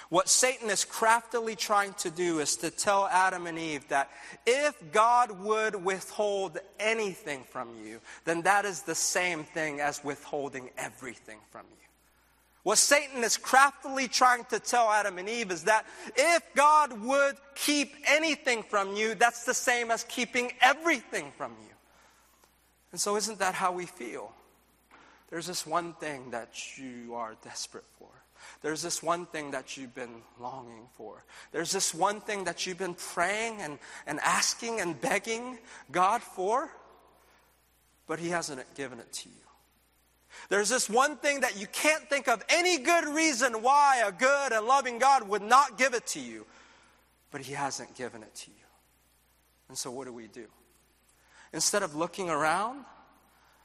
What 0.09 0.29
Satan 0.29 0.71
is 0.71 0.85
craftily 0.85 1.55
trying 1.55 1.93
to 1.95 2.11
do 2.11 2.41
is 2.41 2.57
to 2.57 2.71
tell 2.71 3.07
Adam 3.07 3.47
and 3.47 3.59
Eve 3.59 3.87
that 3.89 4.11
if 4.47 4.75
God 4.93 5.31
would 5.41 5.77
withhold 5.85 6.59
anything 6.79 7.45
from 7.45 7.69
you, 7.85 8.01
then 8.25 8.43
that 8.43 8.65
is 8.65 8.83
the 8.83 8.95
same 8.95 9.45
thing 9.45 9.81
as 9.81 10.03
withholding 10.03 10.71
everything 10.77 11.39
from 11.51 11.67
you. 11.71 11.77
What 12.63 12.79
Satan 12.79 13.25
is 13.25 13.37
craftily 13.37 14.07
trying 14.07 14.45
to 14.47 14.59
tell 14.59 14.91
Adam 14.91 15.19
and 15.19 15.29
Eve 15.29 15.51
is 15.51 15.65
that 15.65 15.87
if 16.15 16.43
God 16.55 17.01
would 17.03 17.37
keep 17.55 17.95
anything 18.07 18.63
from 18.63 18.95
you, 18.97 19.15
that's 19.15 19.45
the 19.45 19.55
same 19.55 19.91
as 19.91 20.05
keeping 20.05 20.53
everything 20.61 21.33
from 21.39 21.53
you. 21.63 21.75
And 22.93 23.01
so, 23.01 23.17
isn't 23.17 23.39
that 23.39 23.55
how 23.55 23.73
we 23.73 23.87
feel? 23.87 24.33
There's 25.31 25.47
this 25.47 25.67
one 25.67 25.95
thing 25.95 26.33
that 26.33 26.77
you 26.77 27.15
are 27.15 27.37
desperate 27.43 27.85
for. 27.99 28.09
There's 28.63 28.83
this 28.83 29.03
one 29.03 29.27
thing 29.27 29.53
that 29.53 29.77
you've 29.77 29.95
been 29.95 30.23
longing 30.39 30.89
for. 30.97 31.25
There's 31.53 31.73
this 31.73 31.95
one 31.95 32.21
thing 32.21 32.45
that 32.45 32.67
you've 32.67 32.79
been 32.79 32.95
praying 32.95 33.61
and, 33.61 33.79
and 34.07 34.21
asking 34.21 34.81
and 34.81 35.01
begging 35.01 35.59
God 35.91 36.23
for, 36.23 36.71
but 38.07 38.19
He 38.19 38.29
hasn't 38.29 38.63
given 38.75 38.99
it 38.99 39.13
to 39.13 39.29
you. 39.29 39.35
There's 40.49 40.69
this 40.69 40.89
one 40.89 41.17
thing 41.17 41.41
that 41.41 41.59
you 41.59 41.67
can't 41.67 42.09
think 42.09 42.29
of 42.29 42.43
any 42.49 42.79
good 42.79 43.05
reason 43.05 43.63
why 43.63 44.03
a 44.07 44.13
good 44.13 44.53
and 44.53 44.67
loving 44.67 44.99
God 44.99 45.29
would 45.29 45.43
not 45.43 45.77
give 45.79 45.95
it 45.95 46.07
to 46.09 46.21
you, 46.21 46.47
but 47.31 47.41
He 47.41 47.53
hasn't 47.53 47.95
given 47.95 48.23
it 48.23 48.35
to 48.35 48.51
you. 48.51 48.57
And 49.69 49.79
so, 49.79 49.91
what 49.91 50.07
do 50.07 50.13
we 50.13 50.27
do? 50.27 50.47
Instead 51.53 51.83
of 51.83 51.95
looking 51.95 52.31
around, 52.31 52.85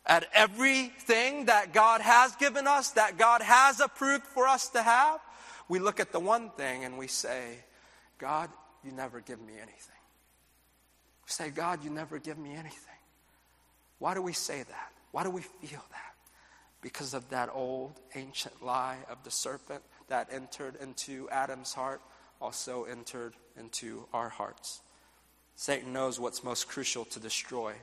at 0.05 0.27
everything 0.33 1.45
that 1.45 1.73
God 1.73 2.01
has 2.01 2.35
given 2.35 2.67
us, 2.67 2.91
that 2.91 3.17
God 3.17 3.41
has 3.41 3.79
approved 3.79 4.25
for 4.25 4.47
us 4.47 4.69
to 4.69 4.81
have, 4.81 5.19
we 5.67 5.79
look 5.79 5.99
at 5.99 6.11
the 6.11 6.19
one 6.19 6.51
thing 6.51 6.83
and 6.83 6.97
we 6.97 7.07
say, 7.07 7.57
God, 8.19 8.49
you 8.83 8.91
never 8.91 9.19
give 9.19 9.41
me 9.41 9.53
anything. 9.53 9.71
We 11.25 11.29
say, 11.31 11.49
God, 11.49 11.83
you 11.83 11.89
never 11.89 12.19
give 12.19 12.37
me 12.37 12.51
anything. 12.51 12.79
Why 13.97 14.13
do 14.13 14.21
we 14.21 14.33
say 14.33 14.61
that? 14.61 14.91
Why 15.11 15.23
do 15.23 15.31
we 15.31 15.41
feel 15.41 15.83
that? 15.91 16.13
Because 16.81 17.15
of 17.15 17.27
that 17.29 17.49
old 17.51 17.99
ancient 18.13 18.63
lie 18.63 18.97
of 19.09 19.23
the 19.23 19.31
serpent 19.31 19.81
that 20.07 20.29
entered 20.31 20.75
into 20.79 21.27
Adam's 21.31 21.73
heart, 21.73 22.01
also 22.39 22.83
entered 22.83 23.33
into 23.57 24.05
our 24.13 24.29
hearts. 24.29 24.81
Satan 25.55 25.93
knows 25.93 26.19
what's 26.19 26.43
most 26.43 26.67
crucial 26.67 27.05
to 27.05 27.19
destroy. 27.19 27.73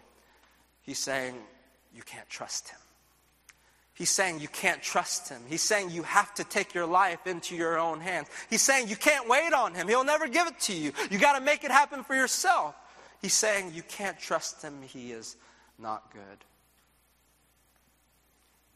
He's 0.83 0.99
saying, 0.99 1.35
you 1.95 2.03
can't 2.03 2.29
trust 2.29 2.69
him. 2.71 2.79
He's 3.95 4.11
saying 4.11 4.41
you 4.41 4.49
can't 4.49 4.83
trust 4.83 5.29
him. 5.29 5.43
He's 5.49 5.63
saying 5.63 5.91
you 5.91 6.03
have 6.03 6.33
to 6.35 6.45
take 6.45 6.75
your 6.75 6.87
life 6.87 7.27
into 7.27 7.55
your 7.55 7.79
own 7.79 8.01
hands. 8.01 8.29
He's 8.49 8.63
saying 8.63 8.89
you 8.89 8.97
can't 8.97 9.29
wait 9.29 9.53
on 9.53 9.75
him. 9.75 9.87
He'll 9.87 10.05
never 10.05 10.29
give 10.29 10.47
it 10.47 10.59
to 10.61 10.75
you. 10.75 10.93
You 11.11 11.19
got 11.19 11.39
to 11.39 11.45
make 11.45 11.63
it 11.63 11.71
happen 11.71 12.03
for 12.03 12.15
yourself. 12.15 12.75
He's 13.21 13.35
saying 13.35 13.73
you 13.75 13.83
can't 13.83 14.19
trust 14.19 14.63
him. 14.63 14.81
He 14.83 15.13
is 15.13 15.37
not 15.79 16.11
good. 16.13 16.21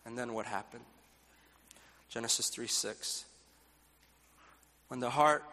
And 0.05 0.17
then 0.17 0.35
what 0.35 0.47
happened? 0.47 0.85
Genesis 2.09 2.49
3 2.49 2.67
6. 2.67 3.25
When 4.89 5.01
the 5.01 5.11
heart 5.11 5.45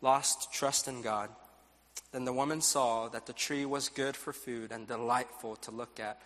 lost 0.00 0.52
trust 0.52 0.88
in 0.88 1.02
God, 1.02 1.30
then 2.12 2.24
the 2.24 2.32
woman 2.32 2.60
saw 2.60 3.08
that 3.08 3.26
the 3.26 3.32
tree 3.32 3.64
was 3.64 3.88
good 3.88 4.16
for 4.16 4.32
food 4.32 4.72
and 4.72 4.88
delightful 4.88 5.56
to 5.56 5.70
look 5.70 6.00
at 6.00 6.20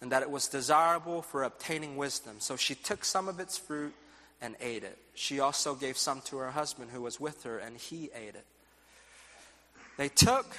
and 0.00 0.12
that 0.12 0.22
it 0.22 0.30
was 0.30 0.48
desirable 0.48 1.22
for 1.22 1.42
obtaining 1.42 1.96
wisdom. 1.96 2.36
So 2.38 2.56
she 2.56 2.74
took 2.74 3.04
some 3.04 3.28
of 3.28 3.40
its 3.40 3.58
fruit 3.58 3.94
and 4.40 4.54
ate 4.60 4.84
it. 4.84 4.98
She 5.14 5.40
also 5.40 5.74
gave 5.74 5.98
some 5.98 6.20
to 6.26 6.38
her 6.38 6.50
husband 6.50 6.90
who 6.92 7.02
was 7.02 7.18
with 7.18 7.42
her, 7.42 7.58
and 7.58 7.76
he 7.76 8.10
ate 8.14 8.34
it. 8.34 8.46
They 9.96 10.08
took 10.08 10.56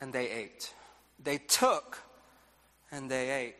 and 0.00 0.12
they 0.12 0.30
ate. 0.30 0.72
They 1.22 1.38
took 1.38 1.98
and 2.92 3.10
they 3.10 3.30
ate. 3.30 3.56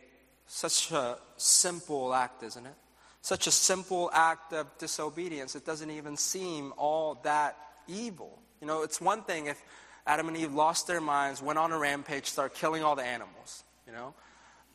Such 0.47 0.93
a 0.93 1.17
simple 1.39 2.13
act, 2.13 2.43
isn't 2.43 2.67
it? 2.67 2.75
Such 3.23 3.47
a 3.47 3.51
simple 3.51 4.11
act 4.13 4.53
of 4.53 4.67
disobedience. 4.77 5.57
It 5.57 5.65
doesn't 5.65 5.91
even 5.91 6.19
seem 6.19 6.75
all 6.77 7.19
that 7.23 7.57
evil. 7.89 8.39
You 8.61 8.67
know, 8.67 8.83
it's 8.83 9.01
one 9.01 9.23
thing 9.23 9.47
if 9.47 9.63
Adam 10.07 10.29
and 10.29 10.37
Eve 10.37 10.53
lost 10.53 10.87
their 10.87 11.01
minds, 11.01 11.41
went 11.41 11.59
on 11.59 11.73
a 11.73 11.79
rampage, 11.79 12.27
started 12.27 12.55
killing 12.55 12.83
all 12.83 12.95
the 12.95 13.03
animals, 13.03 13.65
you 13.87 13.93
know. 13.95 14.13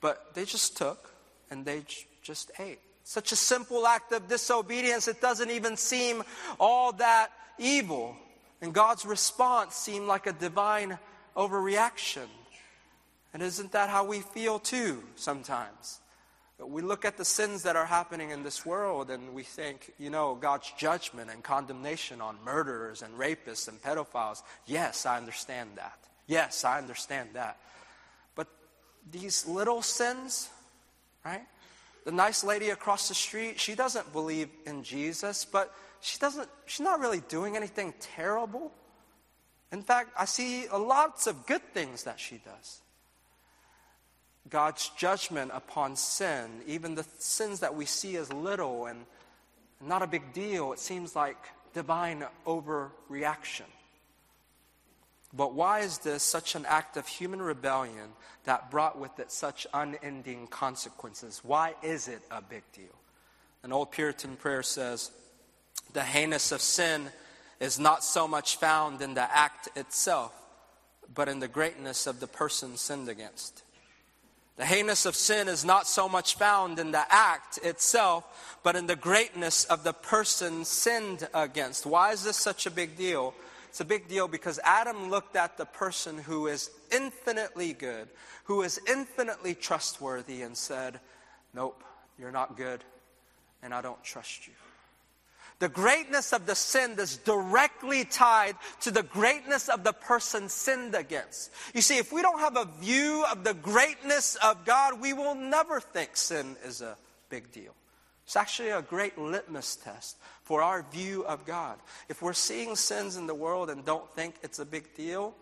But 0.01 0.33
they 0.33 0.45
just 0.45 0.77
took 0.77 1.13
and 1.49 1.65
they 1.65 1.83
just 2.21 2.51
ate. 2.59 2.79
Such 3.03 3.31
a 3.31 3.35
simple 3.35 3.87
act 3.87 4.11
of 4.11 4.27
disobedience, 4.27 5.07
it 5.07 5.19
doesn't 5.19 5.49
even 5.49 5.77
seem 5.77 6.23
all 6.59 6.91
that 6.93 7.29
evil. 7.57 8.15
And 8.61 8.73
God's 8.73 9.05
response 9.05 9.75
seemed 9.75 10.07
like 10.07 10.27
a 10.27 10.33
divine 10.33 10.99
overreaction. 11.35 12.27
And 13.33 13.41
isn't 13.41 13.71
that 13.71 13.89
how 13.89 14.05
we 14.05 14.19
feel 14.19 14.59
too 14.59 15.03
sometimes? 15.15 15.99
We 16.59 16.81
look 16.81 17.05
at 17.05 17.17
the 17.17 17.23
sins 17.23 17.63
that 17.63 17.77
are 17.77 17.85
happening 17.85 18.31
in 18.31 18.43
this 18.43 18.65
world 18.65 19.09
and 19.09 19.33
we 19.33 19.43
think, 19.43 19.93
you 19.97 20.09
know, 20.09 20.35
God's 20.35 20.71
judgment 20.77 21.31
and 21.31 21.41
condemnation 21.41 22.19
on 22.19 22.35
murderers 22.43 23.01
and 23.01 23.17
rapists 23.17 23.69
and 23.69 23.81
pedophiles. 23.81 24.43
Yes, 24.65 25.05
I 25.05 25.17
understand 25.17 25.71
that. 25.75 25.97
Yes, 26.27 26.65
I 26.65 26.77
understand 26.77 27.29
that. 27.33 27.57
These 29.11 29.47
little 29.47 29.81
sins, 29.81 30.49
right? 31.25 31.45
The 32.05 32.11
nice 32.11 32.43
lady 32.43 32.69
across 32.69 33.07
the 33.07 33.15
street, 33.15 33.59
she 33.59 33.75
doesn't 33.75 34.11
believe 34.13 34.49
in 34.65 34.83
Jesus, 34.83 35.45
but 35.45 35.73
she 36.01 36.17
doesn't 36.17 36.47
she's 36.65 36.83
not 36.83 36.99
really 36.99 37.21
doing 37.27 37.55
anything 37.55 37.93
terrible. 37.99 38.71
In 39.71 39.83
fact, 39.83 40.11
I 40.17 40.25
see 40.25 40.67
lots 40.69 41.27
of 41.27 41.45
good 41.45 41.61
things 41.73 42.03
that 42.03 42.19
she 42.19 42.37
does. 42.37 42.81
God's 44.49 44.89
judgment 44.97 45.51
upon 45.53 45.95
sin, 45.95 46.61
even 46.65 46.95
the 46.95 47.05
sins 47.19 47.59
that 47.59 47.75
we 47.75 47.85
see 47.85 48.15
as 48.17 48.33
little 48.33 48.87
and 48.87 49.05
not 49.81 50.01
a 50.01 50.07
big 50.07 50.33
deal, 50.33 50.73
it 50.73 50.79
seems 50.79 51.15
like 51.15 51.37
divine 51.73 52.25
overreaction. 52.45 53.69
But 55.33 55.53
why 55.53 55.81
is 55.81 55.99
this 55.99 56.23
such 56.23 56.55
an 56.55 56.65
act 56.65 56.97
of 56.97 57.07
human 57.07 57.41
rebellion 57.41 58.09
that 58.45 58.71
brought 58.71 58.99
with 58.99 59.19
it 59.19 59.31
such 59.31 59.67
unending 59.73 60.47
consequences? 60.47 61.41
Why 61.43 61.75
is 61.83 62.07
it 62.07 62.21
a 62.31 62.41
big 62.41 62.63
deal? 62.73 62.95
An 63.63 63.71
old 63.71 63.91
Puritan 63.91 64.37
prayer 64.37 64.63
says, 64.63 65.11
The 65.93 66.03
heinous 66.03 66.51
of 66.51 66.61
sin 66.61 67.09
is 67.59 67.79
not 67.79 68.03
so 68.03 68.27
much 68.27 68.57
found 68.57 69.01
in 69.01 69.13
the 69.13 69.35
act 69.35 69.69
itself, 69.75 70.33
but 71.13 71.29
in 71.29 71.39
the 71.39 71.47
greatness 71.47 72.07
of 72.07 72.19
the 72.19 72.27
person 72.27 72.77
sinned 72.77 73.09
against. 73.09 73.63
The 74.57 74.65
heinous 74.65 75.05
of 75.05 75.15
sin 75.15 75.47
is 75.47 75.63
not 75.63 75.87
so 75.87 76.09
much 76.09 76.35
found 76.35 76.79
in 76.79 76.91
the 76.91 77.05
act 77.09 77.59
itself, 77.63 78.57
but 78.61 78.75
in 78.75 78.87
the 78.87 78.95
greatness 78.95 79.63
of 79.65 79.83
the 79.83 79.93
person 79.93 80.65
sinned 80.65 81.27
against. 81.33 81.85
Why 81.85 82.11
is 82.11 82.23
this 82.23 82.35
such 82.35 82.65
a 82.65 82.71
big 82.71 82.97
deal? 82.97 83.33
It's 83.69 83.79
a 83.79 83.85
big 83.85 84.07
deal 84.07 84.27
because 84.27 84.59
Adam 84.63 85.09
looked 85.09 85.35
at 85.35 85.57
the 85.57 85.65
person 85.65 86.17
who 86.17 86.47
is 86.47 86.71
infinitely 86.91 87.73
good, 87.73 88.07
who 88.45 88.63
is 88.63 88.79
infinitely 88.89 89.53
trustworthy, 89.53 90.41
and 90.41 90.57
said, 90.57 90.99
Nope, 91.53 91.83
you're 92.17 92.31
not 92.31 92.57
good, 92.57 92.83
and 93.61 93.73
I 93.73 93.81
don't 93.81 94.03
trust 94.03 94.47
you. 94.47 94.53
The 95.59 95.69
greatness 95.69 96.33
of 96.33 96.45
the 96.45 96.55
sin 96.55 96.95
is 96.97 97.17
directly 97.17 98.05
tied 98.05 98.55
to 98.81 98.91
the 98.91 99.03
greatness 99.03 99.67
of 99.67 99.83
the 99.83 99.93
person 99.93 100.49
sinned 100.49 100.95
against. 100.95 101.51
You 101.75 101.81
see, 101.81 101.97
if 101.97 102.11
we 102.11 102.21
don't 102.21 102.39
have 102.39 102.55
a 102.55 102.65
view 102.79 103.25
of 103.29 103.43
the 103.43 103.53
greatness 103.53 104.35
of 104.35 104.65
God, 104.65 105.01
we 105.01 105.13
will 105.13 105.35
never 105.35 105.79
think 105.79 106.15
sin 106.15 106.55
is 106.65 106.81
a 106.81 106.97
big 107.29 107.51
deal. 107.51 107.75
It's 108.29 108.35
actually 108.35 108.69
a 108.69 108.83
great 108.83 109.17
litmus 109.17 109.75
test 109.75 110.15
for 110.43 110.61
our 110.61 110.85
view 110.91 111.25
of 111.25 111.47
God. 111.47 111.79
If 112.09 112.21
we're 112.21 112.33
seeing 112.33 112.75
sins 112.75 113.17
in 113.17 113.25
the 113.25 113.33
world 113.33 113.71
and 113.71 113.83
don't 113.83 114.07
think 114.11 114.35
it's 114.43 114.59
a 114.59 114.65
big 114.65 114.95
deal, 114.95 115.33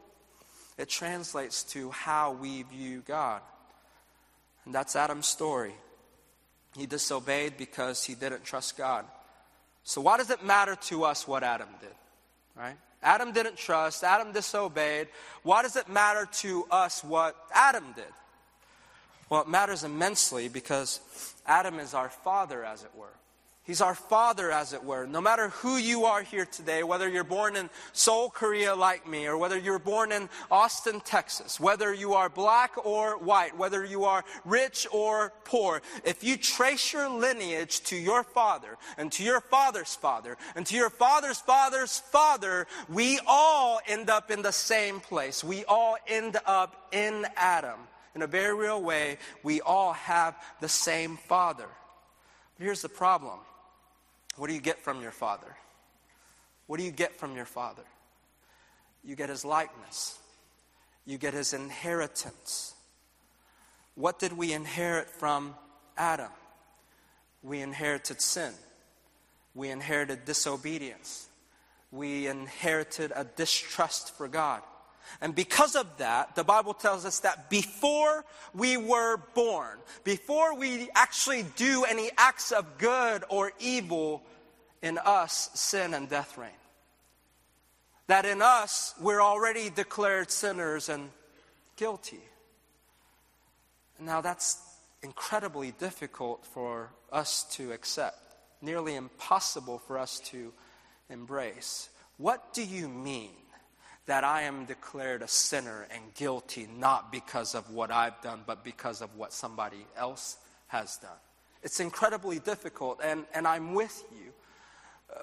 it 0.78 0.88
translates 0.88 1.64
to 1.74 1.92
how 1.92 2.32
we 2.32 2.64
view 2.64 3.04
God. 3.06 3.42
And 4.64 4.74
that's 4.74 4.96
Adam's 4.96 5.28
story. 5.28 5.74
He 6.78 6.86
disobeyed 6.86 7.58
because 7.58 8.06
he 8.06 8.16
didn't 8.16 8.46
trust 8.46 8.78
God. 8.78 9.04
So, 9.84 10.00
why 10.00 10.16
does 10.16 10.30
it 10.30 10.46
matter 10.46 10.78
to 10.84 11.04
us 11.04 11.28
what 11.28 11.44
Adam 11.44 11.68
did? 11.82 11.96
Right? 12.56 12.78
Adam 13.04 13.34
didn't 13.34 13.58
trust, 13.58 14.06
Adam 14.06 14.32
disobeyed. 14.32 15.10
Why 15.44 15.62
does 15.62 15.76
it 15.76 15.90
matter 15.90 16.26
to 16.36 16.66
us 16.72 17.04
what 17.04 17.36
Adam 17.54 17.84
did? 17.98 18.06
Well, 19.30 19.42
it 19.42 19.48
matters 19.48 19.84
immensely 19.84 20.48
because 20.48 21.00
Adam 21.46 21.80
is 21.80 21.94
our 21.94 22.10
father, 22.10 22.64
as 22.64 22.84
it 22.84 22.92
were. 22.96 23.14
He's 23.68 23.82
our 23.82 23.96
father, 23.96 24.50
as 24.50 24.72
it 24.72 24.86
were. 24.86 25.06
No 25.06 25.20
matter 25.20 25.50
who 25.50 25.76
you 25.76 26.06
are 26.06 26.24
here 26.24 26.46
today, 26.46 26.84
whether 26.84 27.10
you're 27.10 27.26
born 27.26 27.58
in 27.58 27.70
Seoul, 27.92 28.30
Korea, 28.30 28.74
like 28.74 29.06
me, 29.06 29.28
or 29.28 29.38
whether 29.38 29.58
you're 29.58 29.78
born 29.78 30.14
in 30.14 30.30
Austin, 30.50 31.02
Texas, 31.02 31.60
whether 31.60 31.94
you 31.94 32.14
are 32.14 32.30
black 32.30 32.86
or 32.86 33.18
white, 33.18 33.58
whether 33.58 33.84
you 33.84 34.06
are 34.06 34.24
rich 34.46 34.88
or 34.94 35.34
poor, 35.44 35.82
if 36.06 36.24
you 36.24 36.38
trace 36.38 36.94
your 36.94 37.10
lineage 37.10 37.82
to 37.82 37.98
your 37.98 38.24
father, 38.24 38.78
and 38.98 39.12
to 39.12 39.24
your 39.24 39.42
father's 39.42 39.94
father, 39.94 40.38
and 40.56 40.66
to 40.66 40.76
your 40.78 40.90
father's 40.90 41.42
father's 41.42 42.00
father, 42.00 42.68
we 42.88 43.20
all 43.28 43.82
end 43.86 44.10
up 44.10 44.32
in 44.32 44.44
the 44.44 44.54
same 44.54 45.02
place. 45.02 45.44
We 45.44 45.66
all 45.66 45.98
end 46.08 46.38
up 46.46 46.88
in 46.94 47.26
Adam. 47.36 47.80
In 48.18 48.24
a 48.24 48.28
very 48.28 48.56
real 48.56 48.82
way, 48.82 49.20
we 49.44 49.62
all 49.62 49.94
have 49.94 50.36
the 50.60 50.68
same 50.68 51.18
father. 51.18 51.68
Here's 52.58 52.82
the 52.82 52.90
problem 52.90 53.38
what 54.38 54.48
do 54.48 54.56
you 54.56 54.60
get 54.60 54.80
from 54.80 55.04
your 55.04 55.12
father? 55.12 55.56
What 56.66 56.80
do 56.80 56.84
you 56.84 56.90
get 56.90 57.16
from 57.16 57.36
your 57.36 57.46
father? 57.46 57.84
You 59.04 59.16
get 59.16 59.30
his 59.30 59.46
likeness, 59.46 60.18
you 61.06 61.20
get 61.20 61.36
his 61.36 61.54
inheritance. 61.54 62.74
What 63.94 64.18
did 64.18 64.34
we 64.34 64.52
inherit 64.52 65.12
from 65.12 65.54
Adam? 65.96 66.32
We 67.44 67.62
inherited 67.62 68.20
sin. 68.20 68.54
We 69.54 69.70
inherited 69.70 70.26
disobedience. 70.26 71.28
We 71.92 72.26
inherited 72.26 73.12
a 73.16 73.26
distrust 73.26 74.18
for 74.18 74.28
God. 74.28 74.64
And 75.22 75.34
because 75.34 75.76
of 75.76 75.98
that, 75.98 76.36
the 76.36 76.44
Bible 76.44 76.74
tells 76.74 77.06
us 77.06 77.20
that 77.20 77.50
before 77.50 78.26
we 78.54 78.78
were 78.78 79.18
born, 79.34 79.78
before 80.04 80.56
we 80.56 80.90
actually 80.96 81.44
do 81.56 81.86
any 81.88 82.10
acts 82.18 82.52
of 82.52 82.78
good 82.78 83.24
or 83.30 83.52
evil, 83.60 84.24
in 84.82 84.98
us 84.98 85.50
sin 85.54 85.94
and 85.94 86.10
death 86.10 86.38
reign. 86.38 86.50
That 88.08 88.26
in 88.26 88.42
us 88.42 88.94
we're 89.00 89.22
already 89.22 89.70
declared 89.70 90.32
sinners 90.32 90.90
and 90.90 91.10
guilty. 91.76 92.22
Now 94.00 94.22
that's 94.22 94.62
incredibly 95.04 95.72
difficult 95.72 96.46
for 96.46 96.90
us 97.12 97.44
to 97.56 97.72
accept, 97.72 98.18
nearly 98.62 98.96
impossible 98.96 99.80
for 99.80 99.98
us 99.98 100.20
to 100.32 100.54
embrace. 101.10 101.90
What 102.18 102.54
do 102.54 102.64
you 102.64 102.88
mean 102.88 103.36
that 104.08 104.24
I 104.24 104.44
am 104.44 104.66
declared 104.66 105.22
a 105.22 105.28
sinner 105.28 105.86
and 105.94 106.02
guilty 106.16 106.68
not 106.78 107.12
because 107.12 107.54
of 107.54 107.70
what 107.72 107.92
I've 107.92 108.20
done, 108.22 108.42
but 108.48 108.64
because 108.64 109.02
of 109.02 109.16
what 109.16 109.32
somebody 109.32 109.86
else 109.96 110.38
has 110.68 110.98
done. 110.98 111.12
It's 111.62 111.80
incredibly 111.80 112.40
difficult, 112.40 113.00
and, 113.04 113.26
and 113.34 113.46
I'm 113.46 113.74
with 113.74 114.04
you. 114.12 114.32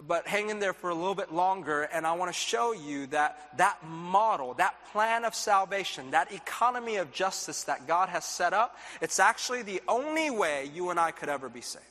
But 0.07 0.27
hang 0.27 0.51
in 0.51 0.61
there 0.61 0.73
for 0.73 0.91
a 0.91 0.95
little 0.95 1.15
bit 1.15 1.33
longer, 1.33 1.83
and 1.83 2.07
I 2.07 2.13
want 2.15 2.31
to 2.31 2.39
show 2.39 2.73
you 2.73 3.07
that 3.09 3.57
that 3.59 3.79
model, 3.87 4.55
that 4.55 4.75
plan 4.93 5.25
of 5.25 5.35
salvation, 5.35 6.11
that 6.11 6.33
economy 6.33 6.97
of 6.97 7.13
justice 7.13 7.65
that 7.65 7.87
God 7.87 8.09
has 8.09 8.25
set 8.25 8.53
up, 8.53 8.77
it's 9.01 9.19
actually 9.19 9.63
the 9.63 9.83
only 9.87 10.31
way 10.31 10.71
you 10.75 10.91
and 10.91 10.99
I 10.99 11.11
could 11.11 11.29
ever 11.29 11.49
be 11.49 11.61
saved. 11.61 11.85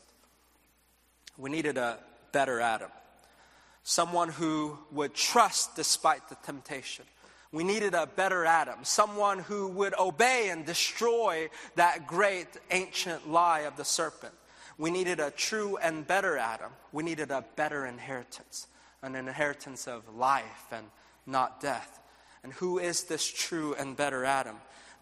We 1.38 1.50
needed 1.50 1.78
a 1.78 1.98
better 2.32 2.60
Adam 2.60 2.90
someone 3.84 4.30
who 4.30 4.78
would 4.92 5.14
trust 5.14 5.76
despite 5.76 6.30
the 6.30 6.36
temptation. 6.44 7.06
We 7.52 7.64
needed 7.64 7.94
a 7.94 8.08
better 8.08 8.46
Adam, 8.46 8.80
someone 8.84 9.40
who 9.40 9.68
would 9.68 9.94
obey 10.00 10.50
and 10.50 10.66
destroy 10.66 11.50
that 11.76 12.08
great 12.08 12.48
ancient 12.72 13.30
lie 13.30 13.62
of 13.62 13.78
the 13.78 13.86
serpent. 13.86 14.34
We 14.78 14.90
needed 14.90 15.20
a 15.20 15.30
true 15.30 15.78
and 15.78 16.08
better 16.08 16.38
Adam. 16.38 16.72
We 16.92 17.04
needed 17.04 17.30
a 17.30 17.46
better 17.56 17.86
inheritance, 17.86 18.68
an 19.04 19.14
inheritance 19.16 19.88
of 19.88 20.16
life 20.16 20.66
and 20.72 20.88
not 21.28 21.62
death. 21.62 22.00
And 22.44 22.54
who 22.54 22.80
is 22.80 23.04
this 23.04 23.32
true 23.32 23.76
and 23.78 23.96
better 23.96 24.26
Adam? 24.26 24.56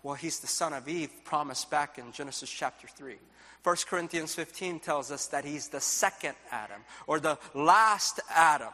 Well, 0.03 0.15
he's 0.15 0.39
the 0.39 0.47
son 0.47 0.73
of 0.73 0.89
Eve, 0.89 1.11
promised 1.23 1.69
back 1.69 1.97
in 1.97 2.11
Genesis 2.11 2.49
chapter 2.49 2.87
3. 2.87 3.15
1 3.63 3.76
Corinthians 3.88 4.34
15 4.34 4.80
tells 4.80 5.12
us 5.12 5.28
that 5.28 5.45
he's 5.45 5.67
the 5.67 5.82
second 5.82 6.36
Adam 6.52 6.82
or 7.08 7.19
the 7.19 7.38
last 7.54 8.19
Adam. 8.34 8.74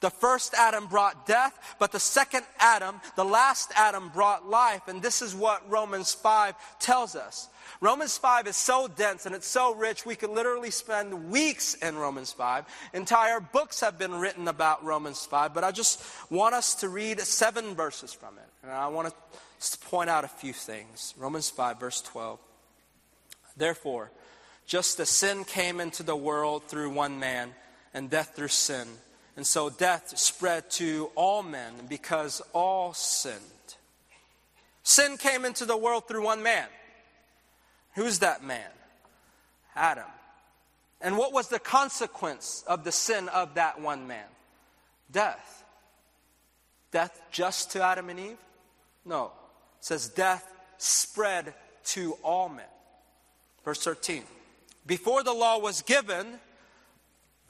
The 0.00 0.10
first 0.10 0.54
Adam 0.54 0.86
brought 0.86 1.26
death, 1.26 1.76
but 1.78 1.92
the 1.92 2.00
second 2.00 2.44
Adam, 2.58 3.00
the 3.16 3.24
last 3.24 3.72
Adam, 3.74 4.10
brought 4.10 4.48
life. 4.48 4.82
And 4.86 5.00
this 5.02 5.22
is 5.22 5.34
what 5.34 5.68
Romans 5.70 6.12
5 6.12 6.54
tells 6.78 7.16
us. 7.16 7.48
Romans 7.80 8.16
5 8.18 8.46
is 8.46 8.56
so 8.56 8.88
dense 8.88 9.26
and 9.26 9.34
it's 9.34 9.46
so 9.46 9.74
rich, 9.74 10.04
we 10.04 10.16
could 10.16 10.30
literally 10.30 10.70
spend 10.70 11.30
weeks 11.30 11.74
in 11.74 11.96
Romans 11.96 12.32
5. 12.32 12.64
Entire 12.92 13.40
books 13.40 13.80
have 13.80 13.98
been 13.98 14.14
written 14.14 14.48
about 14.48 14.84
Romans 14.84 15.24
5, 15.26 15.54
but 15.54 15.64
I 15.64 15.70
just 15.70 16.02
want 16.30 16.54
us 16.54 16.74
to 16.76 16.88
read 16.88 17.20
seven 17.20 17.74
verses 17.74 18.12
from 18.12 18.36
it. 18.38 18.48
And 18.62 18.72
I 18.72 18.88
want 18.88 19.08
to 19.08 19.78
point 19.88 20.10
out 20.10 20.24
a 20.24 20.28
few 20.28 20.52
things. 20.52 21.14
Romans 21.16 21.50
5, 21.50 21.80
verse 21.80 22.00
12. 22.02 22.38
Therefore, 23.58 24.10
Just 24.66 25.00
as 25.00 25.08
sin 25.08 25.44
came 25.44 25.80
into 25.80 26.02
the 26.02 26.14
world 26.14 26.64
through 26.64 26.90
one 26.90 27.18
man, 27.18 27.54
and 27.94 28.10
death 28.10 28.34
through 28.36 28.48
sin. 28.48 28.86
And 29.36 29.46
so 29.46 29.70
death 29.70 30.16
spread 30.18 30.70
to 30.72 31.10
all 31.14 31.42
men 31.42 31.72
because 31.88 32.42
all 32.52 32.92
sinned. 32.92 33.40
Sin 34.82 35.16
came 35.16 35.44
into 35.44 35.64
the 35.64 35.76
world 35.76 36.08
through 36.08 36.24
one 36.24 36.42
man. 36.42 36.66
Who's 37.94 38.18
that 38.20 38.44
man? 38.44 38.70
Adam. 39.74 40.04
And 41.00 41.16
what 41.16 41.32
was 41.32 41.48
the 41.48 41.58
consequence 41.58 42.64
of 42.66 42.84
the 42.84 42.92
sin 42.92 43.28
of 43.28 43.54
that 43.54 43.80
one 43.80 44.06
man? 44.06 44.26
Death. 45.10 45.64
Death 46.90 47.20
just 47.30 47.72
to 47.72 47.82
Adam 47.82 48.10
and 48.10 48.18
Eve? 48.18 48.38
No. 49.04 49.32
It 49.78 49.84
says 49.84 50.08
death 50.08 50.46
spread 50.78 51.54
to 51.86 52.14
all 52.22 52.48
men. 52.48 52.64
Verse 53.68 53.84
13. 53.84 54.22
Before 54.86 55.22
the 55.22 55.34
law 55.34 55.58
was 55.58 55.82
given, 55.82 56.40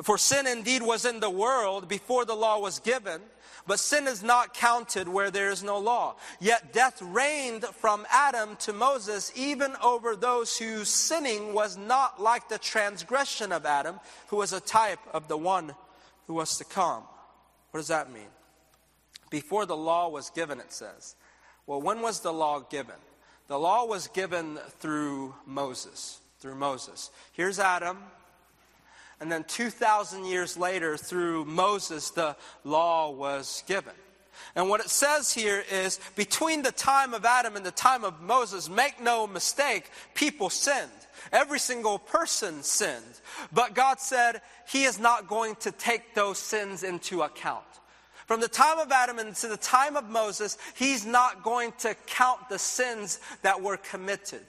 for 0.03 0.19
sin 0.19 0.49
indeed 0.49 0.83
was 0.83 1.05
in 1.05 1.21
the 1.21 1.31
world 1.31 1.87
before 1.87 2.25
the 2.25 2.35
law 2.35 2.59
was 2.59 2.81
given, 2.81 3.21
but 3.69 3.79
sin 3.79 4.09
is 4.09 4.21
not 4.21 4.53
counted 4.53 5.09
where 5.09 5.31
there 5.31 5.49
is 5.49 5.63
no 5.63 5.79
law. 5.79 6.17
Yet 6.41 6.73
death 6.73 7.01
reigned 7.01 7.65
from 7.67 8.05
Adam 8.11 8.57
to 8.63 8.73
Moses, 8.73 9.31
even 9.37 9.77
over 9.81 10.17
those 10.17 10.59
whose 10.59 10.89
sinning 10.89 11.55
was 11.55 11.77
not 11.79 12.21
like 12.21 12.49
the 12.49 12.59
transgression 12.59 13.53
of 13.53 13.65
Adam, 13.65 14.01
who 14.27 14.39
was 14.39 14.53
a 14.53 14.59
type 14.59 14.99
of 15.13 15.29
the 15.29 15.39
one 15.39 15.73
who 16.27 16.35
was 16.35 16.59
to 16.59 16.65
come. 16.65 17.05
What 17.71 17.79
does 17.79 17.87
that 17.87 18.13
mean? 18.13 18.33
Before 19.31 19.67
the 19.67 19.77
law 19.77 20.09
was 20.09 20.31
given, 20.31 20.59
it 20.59 20.73
says. 20.73 21.15
Well, 21.65 21.81
when 21.81 22.03
was 22.03 22.19
the 22.19 22.33
law 22.33 22.59
given? 22.59 22.97
The 23.49 23.59
law 23.59 23.87
was 23.87 24.09
given 24.09 24.59
through 24.79 25.35
Moses. 25.47 26.21
Through 26.41 26.55
Moses. 26.55 27.11
Here's 27.33 27.59
Adam. 27.59 27.99
And 29.21 29.33
then 29.33 29.45
2,000 29.45 30.27
years 30.27 30.57
later, 30.57 30.97
through 30.97 31.45
Moses, 31.47 32.11
the 32.11 32.37
law 32.63 33.11
was 33.11 33.65
given. 33.67 33.95
And 34.55 34.69
what 34.69 34.81
it 34.81 34.91
says 34.91 35.33
here 35.33 35.65
is 35.71 35.99
between 36.15 36.63
the 36.63 36.73
time 36.73 37.15
of 37.15 37.25
Adam 37.25 37.57
and 37.57 37.67
the 37.67 37.73
time 37.73 38.05
of 38.05 38.21
Moses, 38.21 38.69
make 38.69 39.01
no 39.01 39.27
mistake, 39.27 39.91
people 40.15 40.51
sinned. 40.51 40.91
Every 41.33 41.59
single 41.59 41.99
person 41.99 42.63
sinned. 42.63 43.21
But 43.53 43.75
God 43.75 43.99
said 43.99 44.41
He 44.69 44.85
is 44.85 45.01
not 45.01 45.27
going 45.27 45.57
to 45.57 45.73
take 45.73 46.15
those 46.15 46.39
sins 46.39 46.83
into 46.85 47.23
account. 47.23 47.65
From 48.29 48.41
the 48.41 48.49
time 48.49 48.79
of 48.79 48.93
Adam 48.93 49.19
and 49.19 49.35
to 49.37 49.49
the 49.49 49.57
time 49.57 49.97
of 49.97 50.11
Moses, 50.11 50.59
He's 50.77 51.07
not 51.07 51.43
going 51.43 51.73
to 51.79 51.97
count 52.07 52.51
the 52.51 52.59
sins 52.59 53.21
that 53.41 53.63
were 53.63 53.79
committed. 53.79 54.43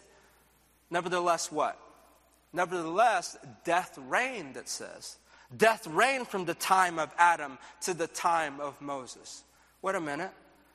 Nevertheless, 0.92 1.50
what? 1.50 1.80
Nevertheless, 2.52 3.38
death 3.63 3.98
reigned, 4.08 4.58
it 4.58 4.68
says. 4.68 5.18
Death 5.56 5.88
reigned 5.88 6.28
from 6.28 6.44
the 6.44 6.56
time 6.56 7.00
of 7.00 7.10
Adam 7.18 7.58
to 7.82 7.94
the 7.94 8.08
time 8.08 8.60
of 8.60 8.80
Moses. 8.82 9.44
Wait 9.82 9.96
a 9.96 10.02
minute. 10.02 10.32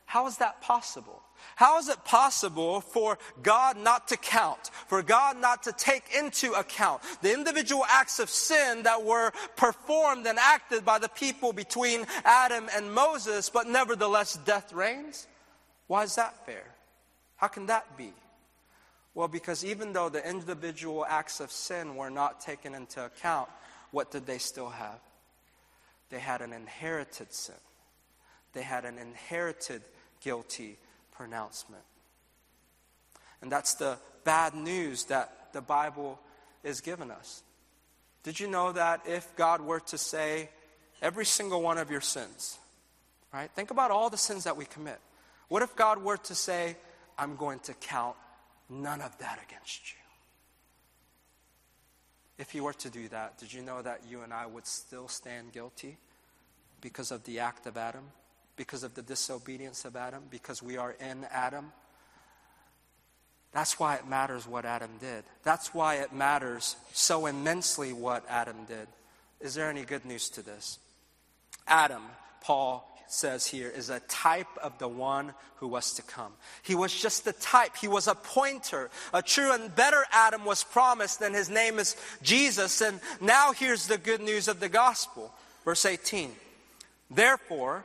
How 0.06 0.26
is 0.26 0.38
that 0.38 0.60
possible? 0.60 1.22
How 1.56 1.78
is 1.78 1.88
it 1.88 2.04
possible 2.04 2.80
for 2.80 3.18
God 3.42 3.76
not 3.76 4.08
to 4.08 4.16
count, 4.16 4.70
for 4.86 5.02
God 5.02 5.40
not 5.40 5.62
to 5.64 5.72
take 5.72 6.14
into 6.16 6.52
account 6.52 7.02
the 7.22 7.32
individual 7.32 7.84
acts 7.88 8.18
of 8.18 8.30
sin 8.30 8.84
that 8.84 9.04
were 9.04 9.32
performed 9.56 10.26
and 10.26 10.38
acted 10.38 10.84
by 10.84 10.98
the 10.98 11.08
people 11.08 11.52
between 11.52 12.06
Adam 12.24 12.68
and 12.74 12.92
Moses, 12.92 13.50
but 13.50 13.68
nevertheless 13.68 14.38
death 14.44 14.72
reigns? 14.72 15.26
Why 15.86 16.02
is 16.02 16.14
that 16.16 16.46
fair? 16.46 16.64
How 17.36 17.48
can 17.48 17.66
that 17.66 17.96
be? 17.96 18.12
Well, 19.14 19.28
because 19.28 19.64
even 19.64 19.92
though 19.92 20.08
the 20.08 20.28
individual 20.28 21.06
acts 21.08 21.40
of 21.40 21.52
sin 21.52 21.94
were 21.94 22.10
not 22.10 22.40
taken 22.40 22.74
into 22.74 23.04
account, 23.04 23.48
what 23.90 24.10
did 24.10 24.26
they 24.26 24.38
still 24.38 24.70
have? 24.70 24.98
They 26.10 26.18
had 26.18 26.40
an 26.42 26.52
inherited 26.52 27.32
sin. 27.32 27.54
They 28.54 28.62
had 28.62 28.84
an 28.84 28.98
inherited 28.98 29.82
guilty 30.24 30.78
pronouncement. 31.12 31.82
And 33.42 33.52
that's 33.52 33.74
the 33.74 33.98
bad 34.24 34.54
news 34.54 35.04
that 35.04 35.52
the 35.52 35.60
Bible 35.60 36.18
is 36.62 36.80
giving 36.80 37.10
us. 37.10 37.42
Did 38.22 38.40
you 38.40 38.48
know 38.48 38.72
that 38.72 39.02
if 39.06 39.36
God 39.36 39.60
were 39.60 39.80
to 39.80 39.98
say 39.98 40.48
every 41.02 41.26
single 41.26 41.60
one 41.60 41.76
of 41.76 41.90
your 41.90 42.00
sins, 42.00 42.58
right? 43.32 43.50
Think 43.50 43.70
about 43.70 43.90
all 43.90 44.08
the 44.08 44.16
sins 44.16 44.44
that 44.44 44.56
we 44.56 44.64
commit. 44.64 44.98
What 45.48 45.62
if 45.62 45.76
God 45.76 46.02
were 46.02 46.16
to 46.16 46.34
say, 46.34 46.76
I'm 47.18 47.36
going 47.36 47.58
to 47.60 47.74
count 47.74 48.16
none 48.70 49.02
of 49.02 49.16
that 49.18 49.38
against 49.46 49.92
you? 49.92 49.98
If 52.38 52.50
He 52.50 52.60
were 52.60 52.72
to 52.72 52.90
do 52.90 53.08
that, 53.08 53.38
did 53.38 53.52
you 53.52 53.62
know 53.62 53.82
that 53.82 54.00
you 54.08 54.22
and 54.22 54.32
I 54.32 54.46
would 54.46 54.66
still 54.66 55.06
stand 55.08 55.52
guilty 55.52 55.98
because 56.80 57.10
of 57.10 57.24
the 57.24 57.40
act 57.40 57.66
of 57.66 57.76
Adam? 57.76 58.04
Because 58.56 58.84
of 58.84 58.94
the 58.94 59.02
disobedience 59.02 59.84
of 59.84 59.96
Adam, 59.96 60.22
because 60.30 60.62
we 60.62 60.76
are 60.76 60.94
in 61.00 61.26
Adam. 61.30 61.72
That's 63.52 63.78
why 63.78 63.94
it 63.96 64.08
matters 64.08 64.46
what 64.48 64.64
Adam 64.64 64.90
did. 65.00 65.24
That's 65.44 65.72
why 65.72 65.96
it 65.96 66.12
matters 66.12 66.76
so 66.92 67.26
immensely 67.26 67.92
what 67.92 68.24
Adam 68.28 68.64
did. 68.66 68.88
Is 69.40 69.54
there 69.54 69.70
any 69.70 69.82
good 69.82 70.04
news 70.04 70.28
to 70.30 70.42
this? 70.42 70.78
Adam, 71.66 72.02
Paul 72.40 72.90
says 73.06 73.46
here, 73.46 73.70
is 73.70 73.90
a 73.90 74.00
type 74.00 74.48
of 74.62 74.78
the 74.78 74.88
one 74.88 75.34
who 75.56 75.68
was 75.68 75.92
to 75.94 76.02
come. 76.02 76.32
He 76.62 76.74
was 76.74 76.92
just 76.92 77.24
the 77.24 77.32
type, 77.32 77.76
he 77.76 77.88
was 77.88 78.08
a 78.08 78.14
pointer. 78.14 78.90
A 79.12 79.22
true 79.22 79.52
and 79.52 79.74
better 79.74 80.04
Adam 80.10 80.44
was 80.44 80.64
promised, 80.64 81.20
and 81.20 81.34
his 81.34 81.48
name 81.48 81.78
is 81.78 81.96
Jesus. 82.22 82.80
And 82.80 83.00
now 83.20 83.52
here's 83.52 83.86
the 83.86 83.98
good 83.98 84.20
news 84.20 84.48
of 84.48 84.60
the 84.60 84.68
gospel. 84.68 85.32
Verse 85.64 85.86
18. 85.86 86.32
Therefore, 87.10 87.84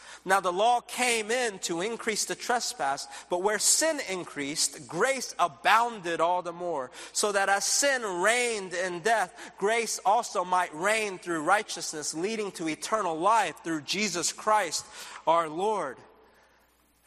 Now, 0.23 0.39
the 0.39 0.53
law 0.53 0.81
came 0.81 1.31
in 1.31 1.57
to 1.59 1.81
increase 1.81 2.25
the 2.25 2.35
trespass, 2.35 3.07
but 3.29 3.41
where 3.41 3.57
sin 3.57 3.99
increased, 4.07 4.87
grace 4.87 5.33
abounded 5.39 6.21
all 6.21 6.43
the 6.43 6.51
more. 6.51 6.91
So 7.11 7.31
that 7.31 7.49
as 7.49 7.65
sin 7.65 8.03
reigned 8.03 8.73
in 8.73 8.99
death, 8.99 9.33
grace 9.57 9.99
also 10.05 10.45
might 10.45 10.73
reign 10.75 11.17
through 11.17 11.41
righteousness, 11.43 12.13
leading 12.13 12.51
to 12.53 12.69
eternal 12.69 13.17
life 13.17 13.55
through 13.63 13.81
Jesus 13.81 14.31
Christ 14.31 14.85
our 15.25 15.49
Lord. 15.49 15.97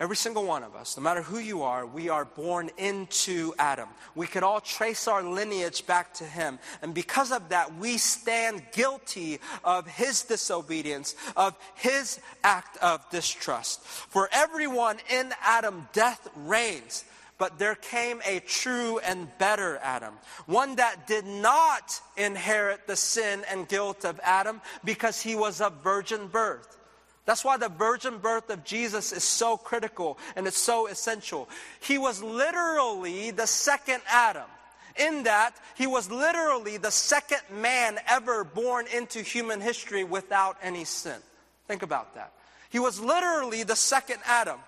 Every 0.01 0.17
single 0.17 0.45
one 0.45 0.65
of 0.65 0.75
us, 0.75 0.97
no 0.97 1.05
matter 1.05 1.23
who 1.23 1.39
you 1.39 1.63
are, 1.63 1.87
we 1.87 2.09
are 2.09 2.25
born 2.25 2.69
into 2.79 3.55
Adam. 3.61 3.89
We 4.17 4.27
could 4.27 4.43
all 4.43 4.61
trace 4.61 5.07
our 5.07 5.23
lineage 5.23 5.87
back 5.87 6.13
to 6.15 6.25
him. 6.25 6.59
And 6.83 6.93
because 6.93 7.31
of 7.31 7.51
that, 7.51 7.77
we 7.77 7.99
stand 7.99 8.65
guilty 8.73 9.39
of 9.63 9.87
his 9.87 10.25
disobedience, 10.25 11.15
of 11.37 11.57
his 11.77 12.19
act 12.43 12.77
of 12.79 13.09
distrust. 13.11 13.85
For 13.85 14.29
everyone 14.33 14.97
in 15.09 15.33
Adam, 15.41 15.89
death 15.93 16.29
reigns. 16.35 17.05
But 17.39 17.61
there 17.61 17.77
came 17.77 18.21
a 18.27 18.41
true 18.41 18.99
and 18.99 19.29
better 19.39 19.79
Adam, 19.79 20.15
one 20.47 20.77
that 20.77 21.07
did 21.07 21.25
not 21.25 22.01
inherit 22.17 22.89
the 22.89 22.97
sin 22.97 23.43
and 23.51 23.69
guilt 23.69 24.05
of 24.05 24.21
Adam 24.25 24.61
because 24.85 25.21
he 25.21 25.37
was 25.37 25.61
of 25.61 25.83
virgin 25.85 26.27
birth. 26.29 26.79
That's 27.27 27.45
why 27.45 27.57
the 27.57 27.71
virgin 27.71 28.19
birth 28.19 28.51
of 28.51 28.65
Jesus 28.65 29.13
is 29.13 29.25
so 29.25 29.57
critical 29.57 30.19
and 30.37 30.47
it's 30.47 30.59
so 30.59 30.87
essential. 30.89 31.49
He 31.81 31.97
was 31.97 32.23
literally 32.23 33.31
the 33.31 33.47
second 33.47 34.03
Adam. 34.07 34.49
In 34.97 35.25
that, 35.25 35.57
he 35.75 35.87
was 35.87 36.11
literally 36.11 36.77
the 36.77 36.91
second 36.91 37.41
man 37.51 37.99
ever 38.07 38.45
born 38.45 38.87
into 38.95 39.21
human 39.21 39.61
history 39.61 40.05
without 40.05 40.57
any 40.63 40.85
sin. 40.85 41.19
Think 41.67 41.83
about 41.83 42.15
that. 42.15 42.33
He 42.69 42.79
was 42.79 43.01
literally 43.01 43.63
the 43.63 43.77
second 43.77 44.19
Adam. 44.27 44.61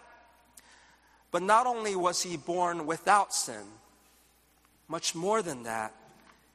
But 1.31 1.43
not 1.43 1.67
only 1.67 1.95
was 1.95 2.23
he 2.23 2.37
born 2.37 2.87
without 2.87 3.35
sin, 3.35 3.63
much 4.89 5.15
more 5.15 5.43
than 5.43 5.65
that, 5.65 5.93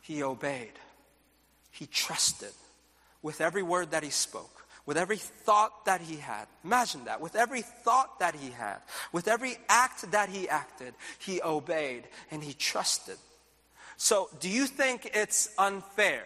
he 0.02 0.24
obeyed. 0.24 0.74
He 1.70 1.86
trusted 1.86 2.54
with 3.22 3.40
every 3.40 3.62
word 3.62 3.92
that 3.92 4.04
he 4.04 4.10
spoke 4.10 4.61
with 4.92 4.98
every 4.98 5.16
thought 5.16 5.86
that 5.86 6.02
he 6.02 6.18
had. 6.18 6.48
Imagine 6.66 7.06
that. 7.06 7.22
With 7.22 7.38
every 7.38 7.62
thought 7.62 8.20
that 8.20 8.36
he 8.36 8.52
had, 8.52 8.80
with 9.14 9.30
every 9.30 9.56
act 9.70 10.12
that 10.12 10.28
he 10.28 10.50
acted, 10.50 10.94
he 11.18 11.42
obeyed 11.42 12.10
and 12.30 12.44
he 12.44 12.52
trusted. 12.52 13.16
So, 13.96 14.28
do 14.42 14.50
you 14.50 14.68
think 14.68 15.10
it's 15.14 15.48
unfair 15.58 16.26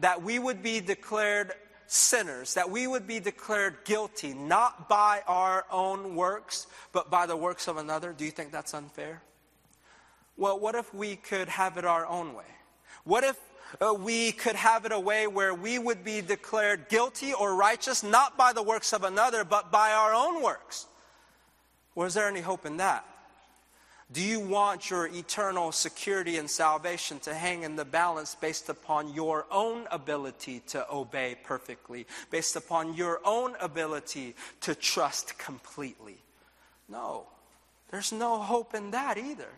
that 0.00 0.20
we 0.20 0.40
would 0.40 0.64
be 0.64 0.80
declared 0.80 1.52
sinners, 1.86 2.54
that 2.54 2.68
we 2.68 2.88
would 2.88 3.06
be 3.06 3.20
declared 3.20 3.84
guilty 3.84 4.34
not 4.34 4.88
by 4.88 5.22
our 5.28 5.64
own 5.70 6.16
works, 6.16 6.66
but 6.90 7.08
by 7.08 7.26
the 7.26 7.36
works 7.36 7.68
of 7.68 7.76
another, 7.76 8.12
do 8.12 8.24
you 8.24 8.32
think 8.32 8.50
that's 8.50 8.74
unfair? 8.74 9.22
Well, 10.36 10.58
what 10.58 10.74
if 10.74 10.92
we 10.92 11.14
could 11.14 11.48
have 11.48 11.78
it 11.78 11.84
our 11.84 12.04
own 12.04 12.34
way? 12.34 12.50
What 13.04 13.22
if 13.22 13.38
uh, 13.80 13.94
we 13.94 14.32
could 14.32 14.56
have 14.56 14.84
it 14.84 14.92
a 14.92 15.00
way 15.00 15.26
where 15.26 15.54
we 15.54 15.78
would 15.78 16.04
be 16.04 16.20
declared 16.20 16.88
guilty 16.88 17.32
or 17.32 17.54
righteous 17.54 18.02
not 18.02 18.36
by 18.36 18.52
the 18.52 18.62
works 18.62 18.92
of 18.92 19.04
another, 19.04 19.44
but 19.44 19.70
by 19.70 19.92
our 19.92 20.14
own 20.14 20.42
works? 20.42 20.86
Was 21.94 22.14
there 22.14 22.28
any 22.28 22.40
hope 22.40 22.66
in 22.66 22.78
that? 22.78 23.04
Do 24.12 24.20
you 24.20 24.40
want 24.40 24.90
your 24.90 25.06
eternal 25.06 25.72
security 25.72 26.36
and 26.36 26.50
salvation 26.50 27.18
to 27.20 27.32
hang 27.32 27.62
in 27.62 27.76
the 27.76 27.84
balance 27.84 28.34
based 28.34 28.68
upon 28.68 29.14
your 29.14 29.46
own 29.50 29.86
ability 29.90 30.60
to 30.68 30.86
obey 30.92 31.36
perfectly, 31.42 32.06
based 32.30 32.54
upon 32.54 32.92
your 32.92 33.20
own 33.24 33.54
ability 33.58 34.34
to 34.62 34.74
trust 34.74 35.38
completely? 35.38 36.18
No, 36.90 37.24
there's 37.90 38.12
no 38.12 38.36
hope 38.38 38.74
in 38.74 38.90
that 38.90 39.16
either. 39.16 39.48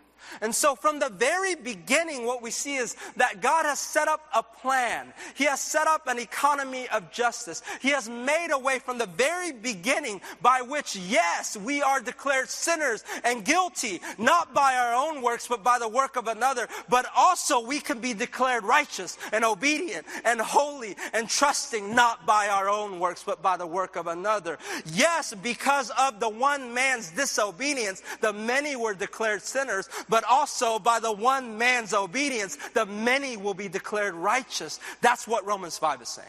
And 0.40 0.54
so, 0.54 0.74
from 0.74 0.98
the 0.98 1.08
very 1.08 1.54
beginning, 1.54 2.26
what 2.26 2.42
we 2.42 2.50
see 2.50 2.76
is 2.76 2.96
that 3.16 3.40
God 3.40 3.64
has 3.64 3.78
set 3.78 4.08
up 4.08 4.20
a 4.34 4.42
plan. 4.42 5.12
He 5.34 5.44
has 5.44 5.60
set 5.60 5.86
up 5.86 6.06
an 6.06 6.18
economy 6.18 6.88
of 6.88 7.10
justice. 7.10 7.62
He 7.80 7.90
has 7.90 8.08
made 8.08 8.48
a 8.50 8.58
way 8.58 8.78
from 8.78 8.98
the 8.98 9.06
very 9.06 9.52
beginning 9.52 10.20
by 10.42 10.62
which, 10.62 10.96
yes, 10.96 11.56
we 11.56 11.82
are 11.82 12.00
declared 12.00 12.48
sinners 12.48 13.04
and 13.24 13.44
guilty, 13.44 14.00
not 14.18 14.54
by 14.54 14.76
our 14.76 14.94
own 14.94 15.22
works, 15.22 15.48
but 15.48 15.62
by 15.62 15.78
the 15.78 15.88
work 15.88 16.16
of 16.16 16.28
another. 16.28 16.68
But 16.88 17.06
also, 17.16 17.64
we 17.64 17.80
can 17.80 18.00
be 18.00 18.14
declared 18.14 18.64
righteous 18.64 19.18
and 19.32 19.44
obedient 19.44 20.06
and 20.24 20.40
holy 20.40 20.96
and 21.12 21.28
trusting, 21.28 21.94
not 21.94 22.26
by 22.26 22.48
our 22.48 22.68
own 22.68 23.00
works, 23.00 23.22
but 23.24 23.42
by 23.42 23.56
the 23.56 23.66
work 23.66 23.96
of 23.96 24.06
another. 24.06 24.58
Yes, 24.86 25.34
because 25.42 25.90
of 25.98 26.20
the 26.20 26.28
one 26.28 26.74
man's 26.74 27.10
disobedience, 27.10 28.02
the 28.20 28.32
many 28.32 28.76
were 28.76 28.94
declared 28.94 29.42
sinners 29.42 29.88
but 30.08 30.13
also 30.22 30.78
by 30.78 31.00
the 31.00 31.10
one 31.10 31.58
man's 31.58 31.92
obedience, 31.92 32.56
the 32.74 32.86
many 32.86 33.36
will 33.36 33.54
be 33.54 33.68
declared 33.68 34.14
righteous. 34.14 34.78
That's 35.00 35.26
what 35.26 35.44
Romans 35.44 35.76
5 35.76 36.02
is 36.02 36.08
saying. 36.08 36.28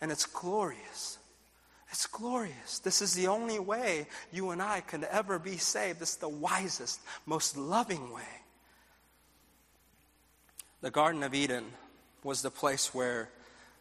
And 0.00 0.10
it's 0.10 0.26
glorious. 0.26 1.18
It's 1.90 2.08
glorious. 2.08 2.80
This 2.80 3.00
is 3.00 3.14
the 3.14 3.28
only 3.28 3.60
way 3.60 4.08
you 4.32 4.50
and 4.50 4.60
I 4.60 4.80
can 4.80 5.04
ever 5.12 5.38
be 5.38 5.58
saved. 5.58 6.02
Is 6.02 6.16
the 6.16 6.28
wisest, 6.28 7.00
most 7.24 7.56
loving 7.56 8.12
way. 8.12 8.22
The 10.80 10.90
Garden 10.90 11.22
of 11.22 11.34
Eden 11.34 11.64
was 12.24 12.42
the 12.42 12.50
place 12.50 12.92
where 12.92 13.28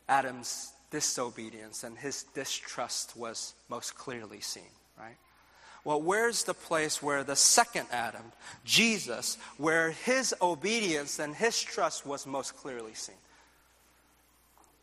Adam's 0.08 0.74
disobedience 0.92 1.84
and 1.84 1.98
his 1.98 2.24
distrust 2.36 3.18
was 3.18 3.56
most 3.68 3.96
clearly 3.96 4.42
seen, 4.42 4.70
right? 4.98 5.18
Well, 5.84 6.02
where's 6.02 6.44
the 6.44 6.54
place 6.54 7.04
where 7.04 7.24
the 7.24 7.36
second 7.36 7.88
Adam, 7.92 8.32
Jesus, 8.64 9.38
where 9.58 9.92
his 9.92 10.34
obedience 10.42 11.20
and 11.20 11.36
his 11.36 11.62
trust 11.62 12.06
was 12.06 12.26
most 12.26 12.56
clearly 12.56 12.94
seen? 12.94 13.16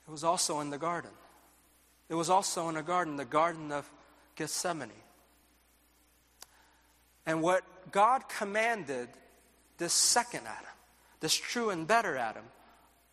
It 0.06 0.10
was 0.10 0.24
also 0.24 0.60
in 0.60 0.70
the 0.70 0.78
garden. 0.78 1.10
It 2.10 2.14
was 2.14 2.28
also 2.28 2.68
in 2.68 2.76
a 2.76 2.82
garden, 2.82 3.16
the 3.16 3.24
Garden 3.24 3.72
of 3.72 3.88
Gethsemane. 4.36 4.90
And 7.24 7.40
what 7.40 7.62
God 7.92 8.28
commanded 8.28 9.08
this 9.78 9.92
second 9.92 10.42
Adam, 10.46 10.72
this 11.20 11.34
true 11.34 11.70
and 11.70 11.86
better 11.86 12.16
Adam, 12.16 12.44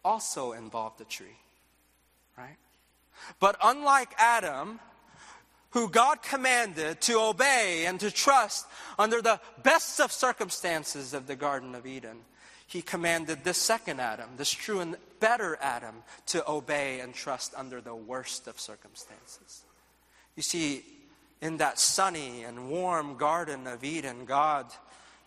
also 0.03 0.53
involved 0.53 0.97
the 0.97 1.05
tree. 1.05 1.37
Right? 2.37 2.57
But 3.39 3.57
unlike 3.63 4.09
Adam, 4.17 4.79
who 5.77 5.87
God 5.87 6.23
commanded 6.23 7.01
to 7.01 7.19
obey 7.19 7.85
and 7.85 7.99
to 7.99 8.09
trust 8.09 8.65
under 8.97 9.21
the 9.21 9.39
best 9.61 9.99
of 9.99 10.11
circumstances 10.11 11.13
of 11.13 11.27
the 11.27 11.35
Garden 11.35 11.75
of 11.75 11.85
Eden, 11.85 12.17
he 12.65 12.81
commanded 12.81 13.43
this 13.43 13.59
second 13.59 14.01
Adam, 14.01 14.27
this 14.37 14.49
true 14.49 14.79
and 14.79 14.97
better 15.19 15.55
Adam, 15.61 15.97
to 16.25 16.43
obey 16.49 16.99
and 16.99 17.13
trust 17.13 17.53
under 17.55 17.79
the 17.79 17.93
worst 17.93 18.47
of 18.47 18.59
circumstances. 18.59 19.61
You 20.35 20.41
see, 20.41 20.83
in 21.41 21.57
that 21.57 21.77
sunny 21.77 22.43
and 22.43 22.71
warm 22.71 23.15
Garden 23.15 23.67
of 23.67 23.83
Eden, 23.83 24.25
God 24.25 24.65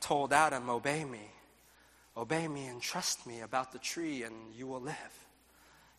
told 0.01 0.33
Adam, 0.33 0.69
Obey 0.69 1.05
me. 1.05 1.31
Obey 2.17 2.49
me 2.49 2.67
and 2.67 2.83
trust 2.83 3.25
me 3.25 3.41
about 3.41 3.71
the 3.71 3.79
tree, 3.79 4.25
and 4.25 4.35
you 4.57 4.67
will 4.67 4.81
live. 4.81 5.27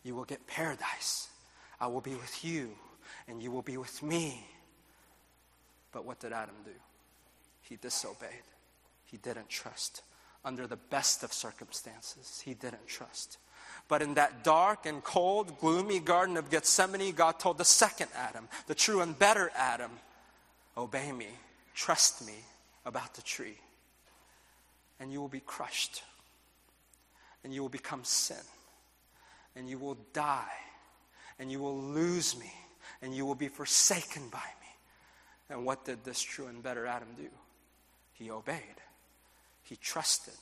You 0.03 0.13
will 0.13 0.25
get 0.25 0.45
paradise. 0.45 1.29
I 1.79 1.87
will 1.87 2.01
be 2.01 2.15
with 2.15 2.43
you 2.43 2.75
and 3.31 3.41
you 3.41 3.49
will 3.49 3.61
be 3.61 3.77
with 3.77 4.03
me. 4.03 4.45
But 5.93 6.05
what 6.05 6.19
did 6.19 6.33
Adam 6.33 6.55
do? 6.65 6.71
He 7.61 7.77
disobeyed. 7.77 8.43
He 9.05 9.17
didn't 9.17 9.49
trust. 9.49 10.03
Under 10.43 10.67
the 10.67 10.75
best 10.75 11.23
of 11.23 11.31
circumstances, 11.31 12.41
he 12.43 12.53
didn't 12.53 12.87
trust. 12.87 13.37
But 13.87 14.01
in 14.01 14.15
that 14.15 14.43
dark 14.43 14.85
and 14.85 15.03
cold, 15.03 15.57
gloomy 15.59 15.99
Garden 15.99 16.35
of 16.35 16.49
Gethsemane, 16.49 17.13
God 17.13 17.39
told 17.39 17.57
the 17.57 17.65
second 17.65 18.09
Adam, 18.15 18.49
the 18.67 18.75
true 18.75 19.01
and 19.01 19.17
better 19.17 19.49
Adam, 19.55 19.91
Obey 20.77 21.11
me, 21.11 21.27
trust 21.73 22.25
me 22.25 22.35
about 22.85 23.13
the 23.13 23.21
tree, 23.21 23.57
and 24.99 25.11
you 25.11 25.19
will 25.19 25.27
be 25.27 25.41
crushed, 25.41 26.03
and 27.43 27.53
you 27.53 27.61
will 27.61 27.69
become 27.69 28.03
sin, 28.03 28.37
and 29.55 29.69
you 29.69 29.77
will 29.77 29.97
die, 30.13 30.57
and 31.39 31.51
you 31.51 31.59
will 31.59 31.77
lose 31.77 32.37
me 32.39 32.51
and 33.01 33.15
you 33.15 33.25
will 33.25 33.35
be 33.35 33.47
forsaken 33.47 34.29
by 34.29 34.39
me. 34.39 34.67
And 35.49 35.65
what 35.65 35.85
did 35.85 36.03
this 36.03 36.21
true 36.21 36.47
and 36.47 36.63
better 36.63 36.85
Adam 36.85 37.09
do? 37.17 37.27
He 38.13 38.31
obeyed, 38.31 38.81
he 39.63 39.75
trusted. 39.75 40.35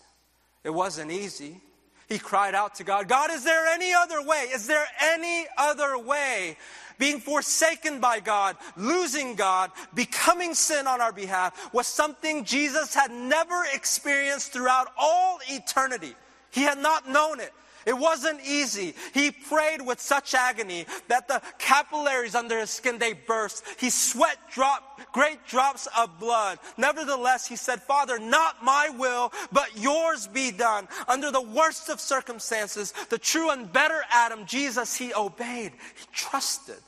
It 0.63 0.72
wasn't 0.72 1.12
easy. 1.12 1.62
He 2.10 2.17
cried 2.17 2.56
out 2.56 2.76
to 2.76 2.84
God, 2.84 3.08
God, 3.08 3.30
is 3.30 3.43
there 3.43 3.67
any 3.67 3.93
other 3.93 4.22
way? 4.24 4.48
Is 4.52 4.65
there 4.65 4.86
any 5.00 5.45
other 5.58 5.95
way? 5.98 6.58
Being 6.98 7.19
forsaken 7.19 8.00
by 8.00 8.19
God, 8.19 8.58
losing 8.76 9.36
God, 9.36 9.72
becoming 9.93 10.56
sin 10.56 10.88
on 10.88 11.02
our 11.02 11.13
behalf 11.13 11.72
was 11.72 11.86
something 11.86 12.43
Jesus 12.43 12.95
had 12.95 13.12
never 13.12 13.63
experienced 13.74 14.52
throughout 14.52 14.88
all 14.98 15.39
eternity. 15.50 16.15
He 16.50 16.62
had 16.62 16.80
not 16.80 17.08
known 17.08 17.39
it. 17.39 17.54
It 17.89 17.97
wasn't 17.97 18.39
easy. 18.45 18.93
He 19.15 19.32
prayed 19.32 19.82
with 19.82 19.99
such 19.99 20.36
agony 20.36 20.86
that 21.08 21.28
the 21.28 21.41
capillaries 21.58 22.36
under 22.36 22.60
his 22.60 22.69
skin 22.69 22.99
they 22.99 23.13
burst. 23.13 23.63
He 23.80 23.89
sweat 23.89 24.38
drop 24.52 25.02
great 25.12 25.43
drops 25.47 25.88
of 25.97 26.19
blood. 26.19 26.60
Nevertheless, 26.78 27.47
he 27.47 27.56
said, 27.56 27.82
"Father, 27.82 28.19
not 28.19 28.63
my 28.63 28.89
will, 28.89 29.34
but 29.52 29.75
yours 29.75 30.28
be 30.28 30.52
done." 30.52 30.88
Under 31.08 31.32
the 31.32 31.41
worst 31.41 31.89
of 31.89 31.99
circumstances, 31.99 32.91
the 33.10 33.17
true 33.17 33.49
and 33.49 33.73
better 33.73 34.06
Adam, 34.12 34.45
Jesus, 34.45 34.93
he 34.93 35.12
obeyed. 35.12 35.73
He 35.95 36.06
trusted. 36.13 36.84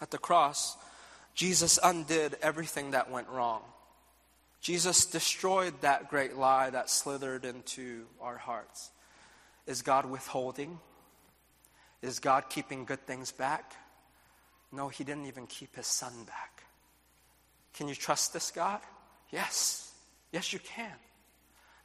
At 0.00 0.12
the 0.12 0.18
cross, 0.18 0.76
Jesus 1.34 1.80
undid 1.82 2.38
everything 2.42 2.92
that 2.92 3.10
went 3.10 3.28
wrong. 3.28 3.64
Jesus 4.60 5.06
destroyed 5.06 5.74
that 5.80 6.10
great 6.10 6.36
lie 6.36 6.70
that 6.70 6.90
slithered 6.90 7.44
into 7.44 8.04
our 8.20 8.36
hearts. 8.36 8.90
Is 9.66 9.82
God 9.82 10.06
withholding? 10.06 10.78
Is 12.02 12.18
God 12.18 12.44
keeping 12.50 12.84
good 12.84 13.06
things 13.06 13.32
back? 13.32 13.74
No, 14.72 14.88
He 14.88 15.04
didn't 15.04 15.26
even 15.26 15.46
keep 15.46 15.76
His 15.76 15.86
Son 15.86 16.12
back. 16.26 16.64
Can 17.74 17.88
you 17.88 17.94
trust 17.94 18.32
this 18.32 18.50
God? 18.50 18.80
Yes. 19.30 19.92
Yes, 20.32 20.52
you 20.52 20.58
can. 20.58 20.92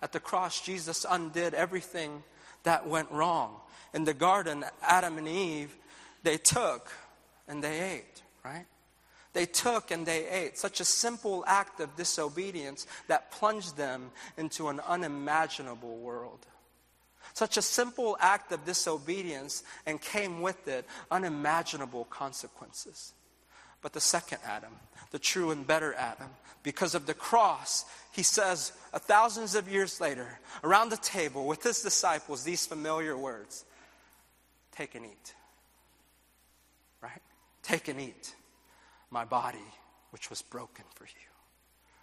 At 0.02 0.12
the 0.12 0.20
cross, 0.20 0.62
Jesus 0.62 1.06
undid 1.10 1.54
everything 1.54 2.24
that 2.64 2.88
went 2.88 3.10
wrong. 3.12 3.56
In 3.94 4.04
the 4.04 4.14
garden, 4.14 4.66
Adam 4.82 5.18
and 5.18 5.28
Eve, 5.28 5.76
they 6.24 6.38
took 6.38 6.92
and 7.48 7.64
they 7.64 7.80
ate, 7.80 8.22
right? 8.44 8.66
They 9.36 9.46
took 9.46 9.92
and 9.92 10.06
they 10.06 10.30
ate. 10.30 10.58
Such 10.58 10.80
a 10.80 10.86
simple 10.86 11.44
act 11.46 11.82
of 11.82 11.98
disobedience 11.98 12.88
that 13.10 13.32
plunged 13.32 13.76
them 13.76 14.12
into 14.38 14.70
an 14.70 14.80
unimaginable 14.80 15.98
world. 15.98 16.40
Such 17.34 17.58
a 17.58 17.62
simple 17.62 18.16
act 18.22 18.54
of 18.54 18.64
disobedience 18.64 19.64
and 19.86 20.00
came 20.00 20.42
with 20.42 20.70
it 20.70 20.86
unimaginable 21.12 22.06
consequences. 22.06 23.12
But 23.82 23.92
the 23.92 24.00
second 24.00 24.38
Adam, 24.46 24.72
the 25.12 25.20
true 25.20 25.52
and 25.52 25.68
better 25.68 25.94
Adam, 25.96 26.30
because 26.64 26.96
of 26.96 27.06
the 27.06 27.14
cross, 27.14 27.84
he 28.14 28.24
says, 28.24 28.72
a 28.94 29.00
thousands 29.00 29.54
of 29.54 29.68
years 29.68 30.00
later, 30.00 30.40
around 30.64 30.92
the 30.92 30.98
table 30.98 31.46
with 31.46 31.62
his 31.62 31.82
disciples, 31.82 32.46
these 32.46 32.66
familiar 32.66 33.18
words 33.18 33.66
Take 34.72 34.96
and 34.96 35.06
eat. 35.06 35.34
Right? 37.02 37.22
Take 37.64 37.90
and 37.90 38.00
eat 38.00 38.34
my 39.12 39.26
body, 39.26 39.58
which 40.12 40.30
was 40.30 40.42
broken 40.42 40.86
for 40.94 41.06
you, 41.06 41.30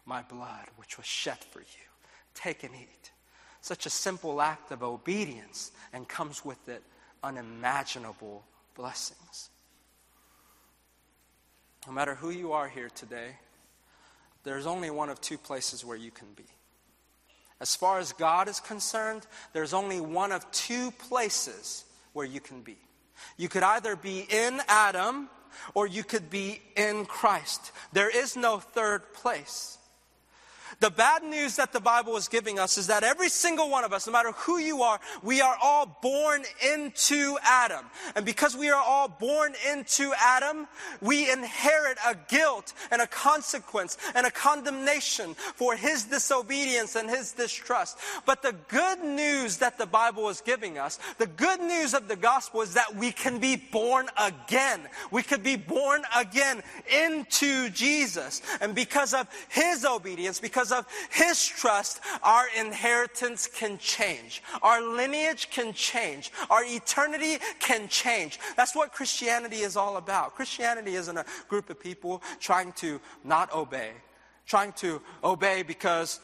my 0.07 0.23
blood, 0.23 0.67
which 0.77 0.97
was 0.97 1.07
shed 1.07 1.39
for 1.39 1.61
you. 1.61 1.87
Take 2.35 2.65
and 2.65 2.75
eat. 2.75 3.11
Such 3.61 3.87
a 3.87 3.91
simple 3.91 4.41
act 4.41 4.73
of 4.73 4.83
obedience, 4.83 5.73
and 5.93 6.09
comes 6.09 6.45
with 6.45 6.69
it 6.69 6.83
unimaginable 7.23 8.45
blessings. 8.75 9.51
No 11.87 11.93
matter 11.93 12.15
who 12.15 12.31
you 12.31 12.53
are 12.53 12.69
here 12.69 12.91
today, 12.91 13.37
there's 14.45 14.67
only 14.67 14.91
one 14.91 15.09
of 15.09 15.21
two 15.21 15.39
places 15.39 15.85
where 15.85 15.97
you 15.97 16.11
can 16.11 16.29
be. 16.35 16.45
As 17.61 17.77
far 17.77 18.01
as 18.01 18.13
God 18.13 18.49
is 18.49 18.59
concerned, 18.59 19.27
there's 19.53 19.73
only 19.73 20.01
one 20.01 20.33
of 20.33 20.51
two 20.51 20.91
places 20.93 21.85
where 22.13 22.27
you 22.27 22.41
can 22.41 22.63
be. 22.63 22.77
You 23.37 23.49
could 23.49 23.63
either 23.63 23.95
be 23.95 24.27
in 24.29 24.61
Adam 24.67 25.29
or 25.75 25.87
you 25.87 26.05
could 26.05 26.31
be 26.31 26.63
in 26.77 27.07
Christ. 27.07 27.73
There 27.93 28.11
is 28.11 28.37
no 28.37 28.59
third 28.59 29.13
place. 29.15 29.79
The 30.83 30.91
bad 30.91 31.23
news 31.23 31.55
that 31.57 31.73
the 31.73 31.79
Bible 31.79 32.17
is 32.17 32.27
giving 32.27 32.59
us 32.59 32.77
is 32.77 32.89
that 32.89 33.05
every 33.05 33.29
single 33.29 33.71
one 33.71 33.85
of 33.85 33.93
us, 33.93 34.09
no 34.09 34.13
matter 34.13 34.33
who 34.33 34.59
you 34.59 34.83
are, 34.83 34.99
we 35.23 35.41
are 35.41 35.57
all 35.63 35.97
born 36.03 36.43
into 36.75 37.39
Adam. 37.45 37.87
And 38.17 38.27
because 38.27 38.57
we 38.57 38.69
are 38.69 38.83
all 38.83 39.07
born 39.07 39.55
into 39.71 40.13
Adam, 40.21 40.67
we 41.01 41.31
inherit 41.31 41.99
a 42.05 42.17
guilt 42.29 42.73
and 42.91 43.01
a 43.01 43.07
consequence 43.07 43.97
and 44.17 44.27
a 44.27 44.31
condemnation 44.33 45.35
for 45.35 45.77
his 45.77 46.03
disobedience 46.03 46.97
and 46.97 47.09
his 47.09 47.31
distrust. 47.31 47.97
But 48.27 48.43
the 48.43 48.57
good 48.67 49.05
news 49.05 49.59
that 49.59 49.79
the 49.79 49.87
Bible 49.87 50.29
is 50.31 50.41
giving 50.41 50.79
us, 50.79 50.99
the 51.19 51.29
good 51.29 51.61
news 51.61 51.95
of 51.95 52.09
the 52.09 52.17
gospel 52.17 52.61
is 52.63 52.75
that 52.75 52.97
we 52.97 53.13
can 53.13 53.39
be 53.39 53.55
born 53.55 54.09
again. 54.19 54.81
We 55.13 55.23
could 55.23 55.45
be 55.45 55.55
born 55.55 56.03
again 56.17 56.61
into 56.93 57.71
Jesus. 57.71 58.43
And 58.61 58.75
because 58.75 59.15
of 59.15 59.29
his 59.49 59.85
obedience, 59.85 60.41
because 60.41 60.72
of 60.73 60.87
His 61.11 61.47
trust, 61.47 62.01
our 62.23 62.47
inheritance 62.59 63.47
can 63.47 63.79
change. 63.79 64.43
Our 64.63 64.83
lineage 64.83 65.51
can 65.51 65.73
change. 65.73 66.33
Our 66.51 66.65
eternity 66.65 67.39
can 67.61 67.89
change. 67.89 68.41
That's 68.57 68.75
what 68.75 68.93
Christianity 68.93 69.59
is 69.59 69.77
all 69.77 69.99
about. 69.99 70.35
Christianity 70.35 70.95
isn't 70.95 71.17
a 71.17 71.25
group 71.49 71.71
of 71.71 71.79
people 71.79 72.23
trying 72.41 72.73
to 72.73 73.01
not 73.23 73.53
obey, 73.53 73.91
trying 74.47 74.73
to 74.73 75.01
obey 75.23 75.63
because 75.63 76.19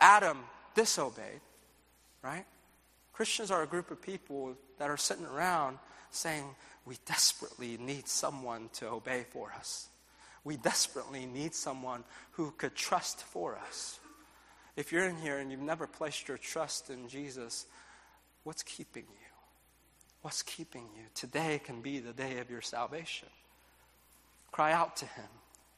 Adam 0.00 0.38
disobeyed, 0.74 1.40
right? 2.22 2.44
Christians 3.12 3.50
are 3.50 3.62
a 3.62 3.66
group 3.66 3.90
of 3.90 4.02
people 4.02 4.56
that 4.78 4.90
are 4.90 4.96
sitting 4.96 5.26
around 5.26 5.78
saying, 6.10 6.44
we 6.84 6.96
desperately 7.06 7.76
need 7.78 8.08
someone 8.08 8.68
to 8.74 8.88
obey 8.88 9.24
for 9.30 9.52
us. 9.52 9.88
We 10.44 10.56
desperately 10.56 11.26
need 11.26 11.54
someone 11.54 12.04
who 12.32 12.52
could 12.52 12.74
trust 12.74 13.22
for 13.22 13.56
us. 13.56 14.00
If 14.76 14.90
you're 14.90 15.04
in 15.04 15.16
here 15.16 15.38
and 15.38 15.50
you've 15.50 15.60
never 15.60 15.86
placed 15.86 16.28
your 16.28 16.38
trust 16.38 16.90
in 16.90 17.08
Jesus, 17.08 17.66
what's 18.44 18.62
keeping 18.62 19.04
you? 19.04 19.32
What's 20.22 20.42
keeping 20.42 20.86
you? 20.96 21.04
Today 21.14 21.60
can 21.62 21.80
be 21.80 21.98
the 21.98 22.12
day 22.12 22.38
of 22.38 22.50
your 22.50 22.62
salvation. 22.62 23.28
Cry 24.50 24.72
out 24.72 24.96
to 24.96 25.06
Him. 25.06 25.26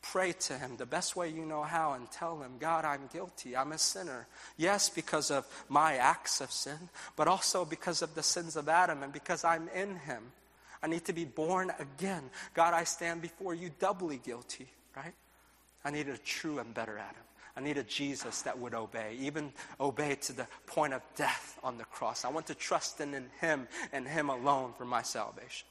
Pray 0.03 0.33
to 0.33 0.59
Him 0.59 0.77
the 0.77 0.85
best 0.85 1.17
way 1.17 1.31
you 1.31 1.47
know 1.47 1.63
how 1.63 1.95
and 1.95 2.11
tell 2.11 2.41
Him, 2.41 2.53
God, 2.59 2.85
I'm 2.85 3.09
guilty. 3.13 3.57
I'm 3.57 3.73
a 3.73 3.79
sinner. 3.79 4.27
Yes, 4.59 4.91
because 4.91 5.31
of 5.31 5.47
my 5.69 5.97
acts 5.97 6.43
of 6.43 6.53
sin, 6.53 6.91
but 7.17 7.27
also 7.27 7.65
because 7.65 8.03
of 8.03 8.15
the 8.15 8.23
sins 8.23 8.55
of 8.55 8.69
Adam 8.69 9.03
and 9.03 9.13
because 9.13 9.45
I'm 9.45 9.69
in 9.75 9.97
Him. 9.97 10.33
I 10.85 10.87
need 10.87 11.07
to 11.07 11.15
be 11.15 11.25
born 11.25 11.73
again. 11.79 12.25
God, 12.53 12.75
I 12.75 12.85
stand 12.85 13.23
before 13.23 13.55
you 13.55 13.71
doubly 13.79 14.21
guilty, 14.23 14.69
right? 14.95 15.15
I 15.83 15.91
need 15.91 16.11
a 16.11 16.19
true 16.19 16.59
and 16.59 16.75
better 16.75 16.99
Adam. 16.99 17.23
I 17.57 17.63
need 17.63 17.79
a 17.79 17.83
Jesus 17.83 18.43
that 18.43 18.59
would 18.59 18.75
obey, 18.75 19.17
even 19.19 19.51
obey 19.81 20.17
to 20.17 20.35
the 20.35 20.47
point 20.67 20.93
of 20.93 21.01
death 21.17 21.59
on 21.65 21.79
the 21.79 21.85
cross. 21.85 22.27
I 22.27 22.29
want 22.29 22.47
to 22.49 22.55
trust 22.55 23.01
in, 23.01 23.15
in 23.15 23.25
Him 23.41 23.67
and 23.95 24.07
Him 24.07 24.29
alone 24.29 24.75
for 24.77 24.85
my 24.85 25.01
salvation. 25.01 25.67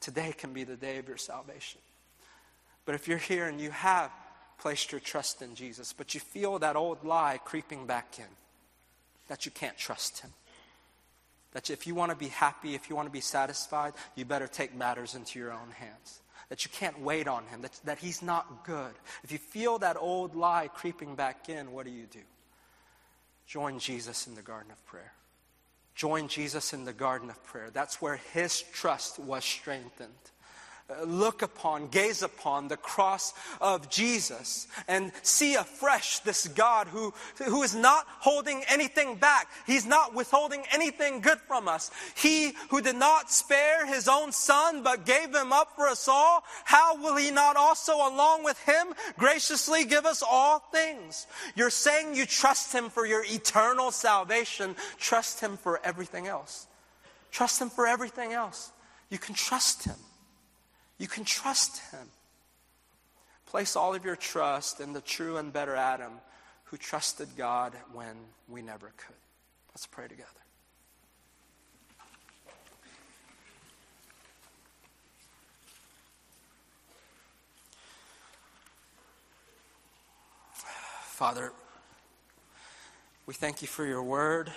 Today 0.00 0.32
can 0.32 0.54
be 0.54 0.64
the 0.64 0.76
day 0.76 0.96
of 0.96 1.06
your 1.06 1.18
salvation. 1.18 1.82
But 2.86 2.94
if 2.94 3.06
you're 3.06 3.18
here 3.18 3.48
and 3.48 3.60
you 3.60 3.72
have 3.72 4.10
placed 4.58 4.90
your 4.90 5.02
trust 5.02 5.42
in 5.42 5.54
Jesus, 5.54 5.92
but 5.92 6.14
you 6.14 6.20
feel 6.20 6.60
that 6.60 6.76
old 6.76 7.04
lie 7.04 7.38
creeping 7.44 7.84
back 7.84 8.18
in, 8.18 8.24
that 9.28 9.44
you 9.44 9.52
can't 9.52 9.76
trust 9.76 10.20
Him, 10.20 10.32
that 11.52 11.70
if 11.70 11.86
you 11.86 11.94
want 11.94 12.10
to 12.10 12.16
be 12.16 12.28
happy, 12.28 12.74
if 12.74 12.90
you 12.90 12.96
want 12.96 13.06
to 13.06 13.12
be 13.12 13.20
satisfied, 13.20 13.94
you 14.14 14.24
better 14.24 14.46
take 14.46 14.74
matters 14.74 15.14
into 15.14 15.38
your 15.38 15.52
own 15.52 15.70
hands. 15.70 16.20
That 16.48 16.64
you 16.64 16.70
can't 16.70 17.00
wait 17.00 17.26
on 17.26 17.44
him, 17.46 17.62
that, 17.62 17.80
that 17.84 17.98
he's 17.98 18.22
not 18.22 18.64
good. 18.64 18.92
If 19.24 19.32
you 19.32 19.38
feel 19.38 19.78
that 19.78 19.96
old 19.98 20.36
lie 20.36 20.68
creeping 20.72 21.16
back 21.16 21.48
in, 21.48 21.72
what 21.72 21.86
do 21.86 21.92
you 21.92 22.06
do? 22.06 22.20
Join 23.46 23.78
Jesus 23.78 24.26
in 24.26 24.34
the 24.34 24.42
garden 24.42 24.70
of 24.70 24.84
prayer. 24.86 25.12
Join 25.94 26.28
Jesus 26.28 26.72
in 26.72 26.84
the 26.84 26.92
garden 26.92 27.30
of 27.30 27.42
prayer. 27.44 27.70
That's 27.72 28.02
where 28.02 28.16
his 28.32 28.62
trust 28.72 29.18
was 29.18 29.44
strengthened 29.44 30.12
Uh, 30.88 31.02
look 31.02 31.42
upon, 31.42 31.88
gaze 31.88 32.22
upon 32.22 32.68
the 32.68 32.76
cross 32.76 33.34
of 33.60 33.90
Jesus 33.90 34.68
and 34.86 35.10
see 35.22 35.56
afresh 35.56 36.20
this 36.20 36.46
God 36.46 36.86
who, 36.86 37.12
who 37.44 37.64
is 37.64 37.74
not 37.74 38.06
holding 38.06 38.62
anything 38.68 39.16
back. 39.16 39.48
He's 39.66 39.84
not 39.84 40.14
withholding 40.14 40.62
anything 40.72 41.22
good 41.22 41.40
from 41.40 41.66
us. 41.66 41.90
He 42.14 42.52
who 42.70 42.80
did 42.80 42.94
not 42.94 43.32
spare 43.32 43.84
his 43.84 44.06
own 44.06 44.30
son 44.30 44.84
but 44.84 45.04
gave 45.04 45.34
him 45.34 45.52
up 45.52 45.74
for 45.74 45.88
us 45.88 46.06
all, 46.06 46.44
how 46.64 47.02
will 47.02 47.16
he 47.16 47.32
not 47.32 47.56
also 47.56 47.96
along 47.96 48.44
with 48.44 48.58
him 48.60 48.94
graciously 49.18 49.84
give 49.86 50.06
us 50.06 50.22
all 50.22 50.60
things? 50.70 51.26
You're 51.56 51.70
saying 51.70 52.14
you 52.14 52.26
trust 52.26 52.72
him 52.72 52.90
for 52.90 53.06
your 53.06 53.24
eternal 53.24 53.90
salvation. 53.90 54.76
Trust 54.98 55.40
him 55.40 55.56
for 55.56 55.80
everything 55.82 56.28
else. 56.28 56.68
Trust 57.32 57.60
him 57.60 57.70
for 57.70 57.88
everything 57.88 58.32
else. 58.32 58.70
You 59.10 59.18
can 59.18 59.34
trust 59.34 59.82
him. 59.82 59.96
You 60.98 61.08
can 61.08 61.24
trust 61.24 61.80
him. 61.90 62.08
Place 63.46 63.76
all 63.76 63.94
of 63.94 64.04
your 64.04 64.16
trust 64.16 64.80
in 64.80 64.92
the 64.92 65.00
true 65.00 65.36
and 65.36 65.52
better 65.52 65.76
Adam 65.76 66.12
who 66.64 66.76
trusted 66.76 67.28
God 67.36 67.74
when 67.92 68.16
we 68.48 68.60
never 68.60 68.92
could. 68.96 69.16
Let's 69.70 69.86
pray 69.86 70.08
together. 70.08 70.30
Father, 81.16 81.52
we 83.24 83.32
thank 83.32 83.62
you 83.62 83.68
for 83.68 83.86
your 83.86 84.02
word. 84.02 84.52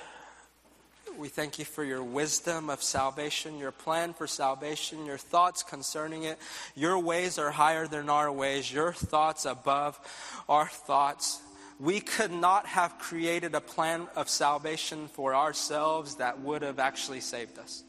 We 1.19 1.27
thank 1.27 1.59
you 1.59 1.65
for 1.65 1.83
your 1.83 2.01
wisdom 2.01 2.69
of 2.69 2.81
salvation, 2.81 3.57
your 3.57 3.73
plan 3.73 4.13
for 4.13 4.25
salvation, 4.25 5.05
your 5.05 5.17
thoughts 5.17 5.63
concerning 5.63 6.23
it. 6.23 6.39
Your 6.75 6.97
ways 6.97 7.37
are 7.37 7.51
higher 7.51 7.87
than 7.87 8.09
our 8.09 8.31
ways, 8.31 8.71
your 8.71 8.93
thoughts 8.93 9.43
above 9.43 9.99
our 10.47 10.67
thoughts. 10.67 11.41
We 11.77 11.99
could 11.99 12.31
not 12.31 12.67
have 12.67 12.99
created 12.99 13.53
a 13.53 13.59
plan 13.59 14.07
of 14.15 14.29
salvation 14.29 15.09
for 15.09 15.35
ourselves 15.35 16.15
that 16.15 16.39
would 16.39 16.61
have 16.61 16.79
actually 16.79 17.19
saved 17.19 17.59
us. 17.59 17.83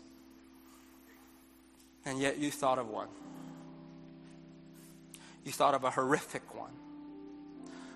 And 2.04 2.18
yet 2.18 2.38
you 2.38 2.50
thought 2.50 2.80
of 2.80 2.88
one. 2.88 3.08
You 5.44 5.52
thought 5.52 5.74
of 5.74 5.84
a 5.84 5.90
horrific 5.90 6.52
one, 6.52 6.72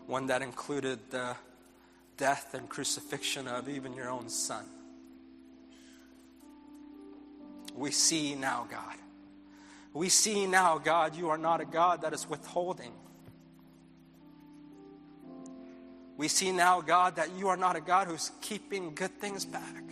one 0.07 0.28
that 0.28 0.43
included 0.43 1.01
the 1.11 1.35
death 2.18 2.55
and 2.55 2.68
crucifixion 2.68 3.49
of 3.49 3.68
even 3.68 3.95
your 3.95 4.09
own 4.09 4.28
son 4.28 4.64
we 7.75 7.91
see 7.91 8.35
now, 8.35 8.66
God. 8.70 8.97
We 9.93 10.09
see 10.09 10.47
now, 10.47 10.79
God, 10.79 11.16
you 11.16 11.31
are 11.31 11.39
not 11.39 11.61
a 11.61 11.64
God 11.64 12.03
that 12.03 12.12
is 12.12 12.29
withholding. 12.29 12.93
We 16.16 16.29
see 16.29 16.53
now, 16.53 16.81
God, 16.81 17.16
that 17.16 17.37
you 17.37 17.49
are 17.49 17.57
not 17.57 17.77
a 17.77 17.81
God 17.81 18.07
who's 18.07 18.31
keeping 18.41 18.95
good 18.95 19.18
things 19.18 19.45
back. 19.45 19.85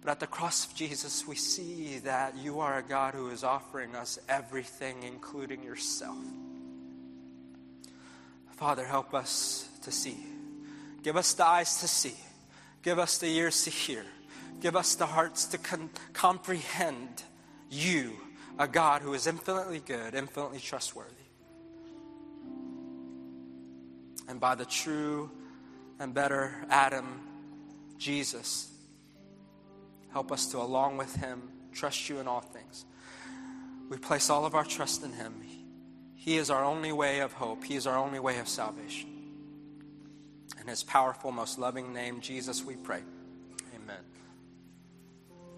But 0.00 0.10
at 0.10 0.20
the 0.20 0.26
cross 0.26 0.66
of 0.66 0.74
Jesus, 0.74 1.26
we 1.26 1.36
see 1.36 1.98
that 2.00 2.36
you 2.36 2.60
are 2.60 2.78
a 2.78 2.82
God 2.82 3.14
who 3.14 3.30
is 3.30 3.42
offering 3.42 3.94
us 3.94 4.18
everything, 4.28 5.02
including 5.02 5.62
yourself. 5.62 6.18
Father, 8.52 8.84
help 8.84 9.14
us 9.14 9.68
to 9.82 9.90
see. 9.90 10.18
Give 11.02 11.16
us 11.16 11.32
the 11.34 11.46
eyes 11.46 11.80
to 11.80 11.88
see. 11.88 12.14
Give 12.82 12.98
us 12.98 13.18
the 13.18 13.26
ears 13.26 13.64
to 13.64 13.70
hear. 13.70 14.04
Give 14.60 14.76
us 14.76 14.94
the 14.94 15.06
hearts 15.06 15.46
to 15.46 15.58
con- 15.58 15.90
comprehend 16.12 17.22
you, 17.70 18.12
a 18.58 18.66
God 18.68 19.02
who 19.02 19.14
is 19.14 19.26
infinitely 19.26 19.80
good, 19.80 20.14
infinitely 20.14 20.60
trustworthy. 20.60 21.10
And 24.28 24.40
by 24.40 24.54
the 24.54 24.64
true 24.64 25.30
and 25.98 26.14
better 26.14 26.54
Adam, 26.70 27.20
Jesus, 27.98 28.72
help 30.12 30.32
us 30.32 30.46
to, 30.46 30.58
along 30.58 30.96
with 30.96 31.14
him, 31.16 31.42
trust 31.72 32.08
you 32.08 32.20
in 32.20 32.28
all 32.28 32.40
things. 32.40 32.84
We 33.90 33.98
place 33.98 34.30
all 34.30 34.46
of 34.46 34.54
our 34.54 34.64
trust 34.64 35.04
in 35.04 35.12
him. 35.12 35.34
He 36.24 36.38
is 36.38 36.48
our 36.48 36.64
only 36.64 36.90
way 36.90 37.20
of 37.20 37.34
hope, 37.34 37.64
he 37.64 37.76
is 37.76 37.86
our 37.86 37.98
only 37.98 38.18
way 38.18 38.38
of 38.38 38.48
salvation. 38.48 39.10
In 40.58 40.68
his 40.68 40.82
powerful, 40.82 41.30
most 41.30 41.58
loving 41.58 41.92
name, 41.92 42.22
Jesus, 42.22 42.64
we 42.64 42.76
pray. 42.76 43.02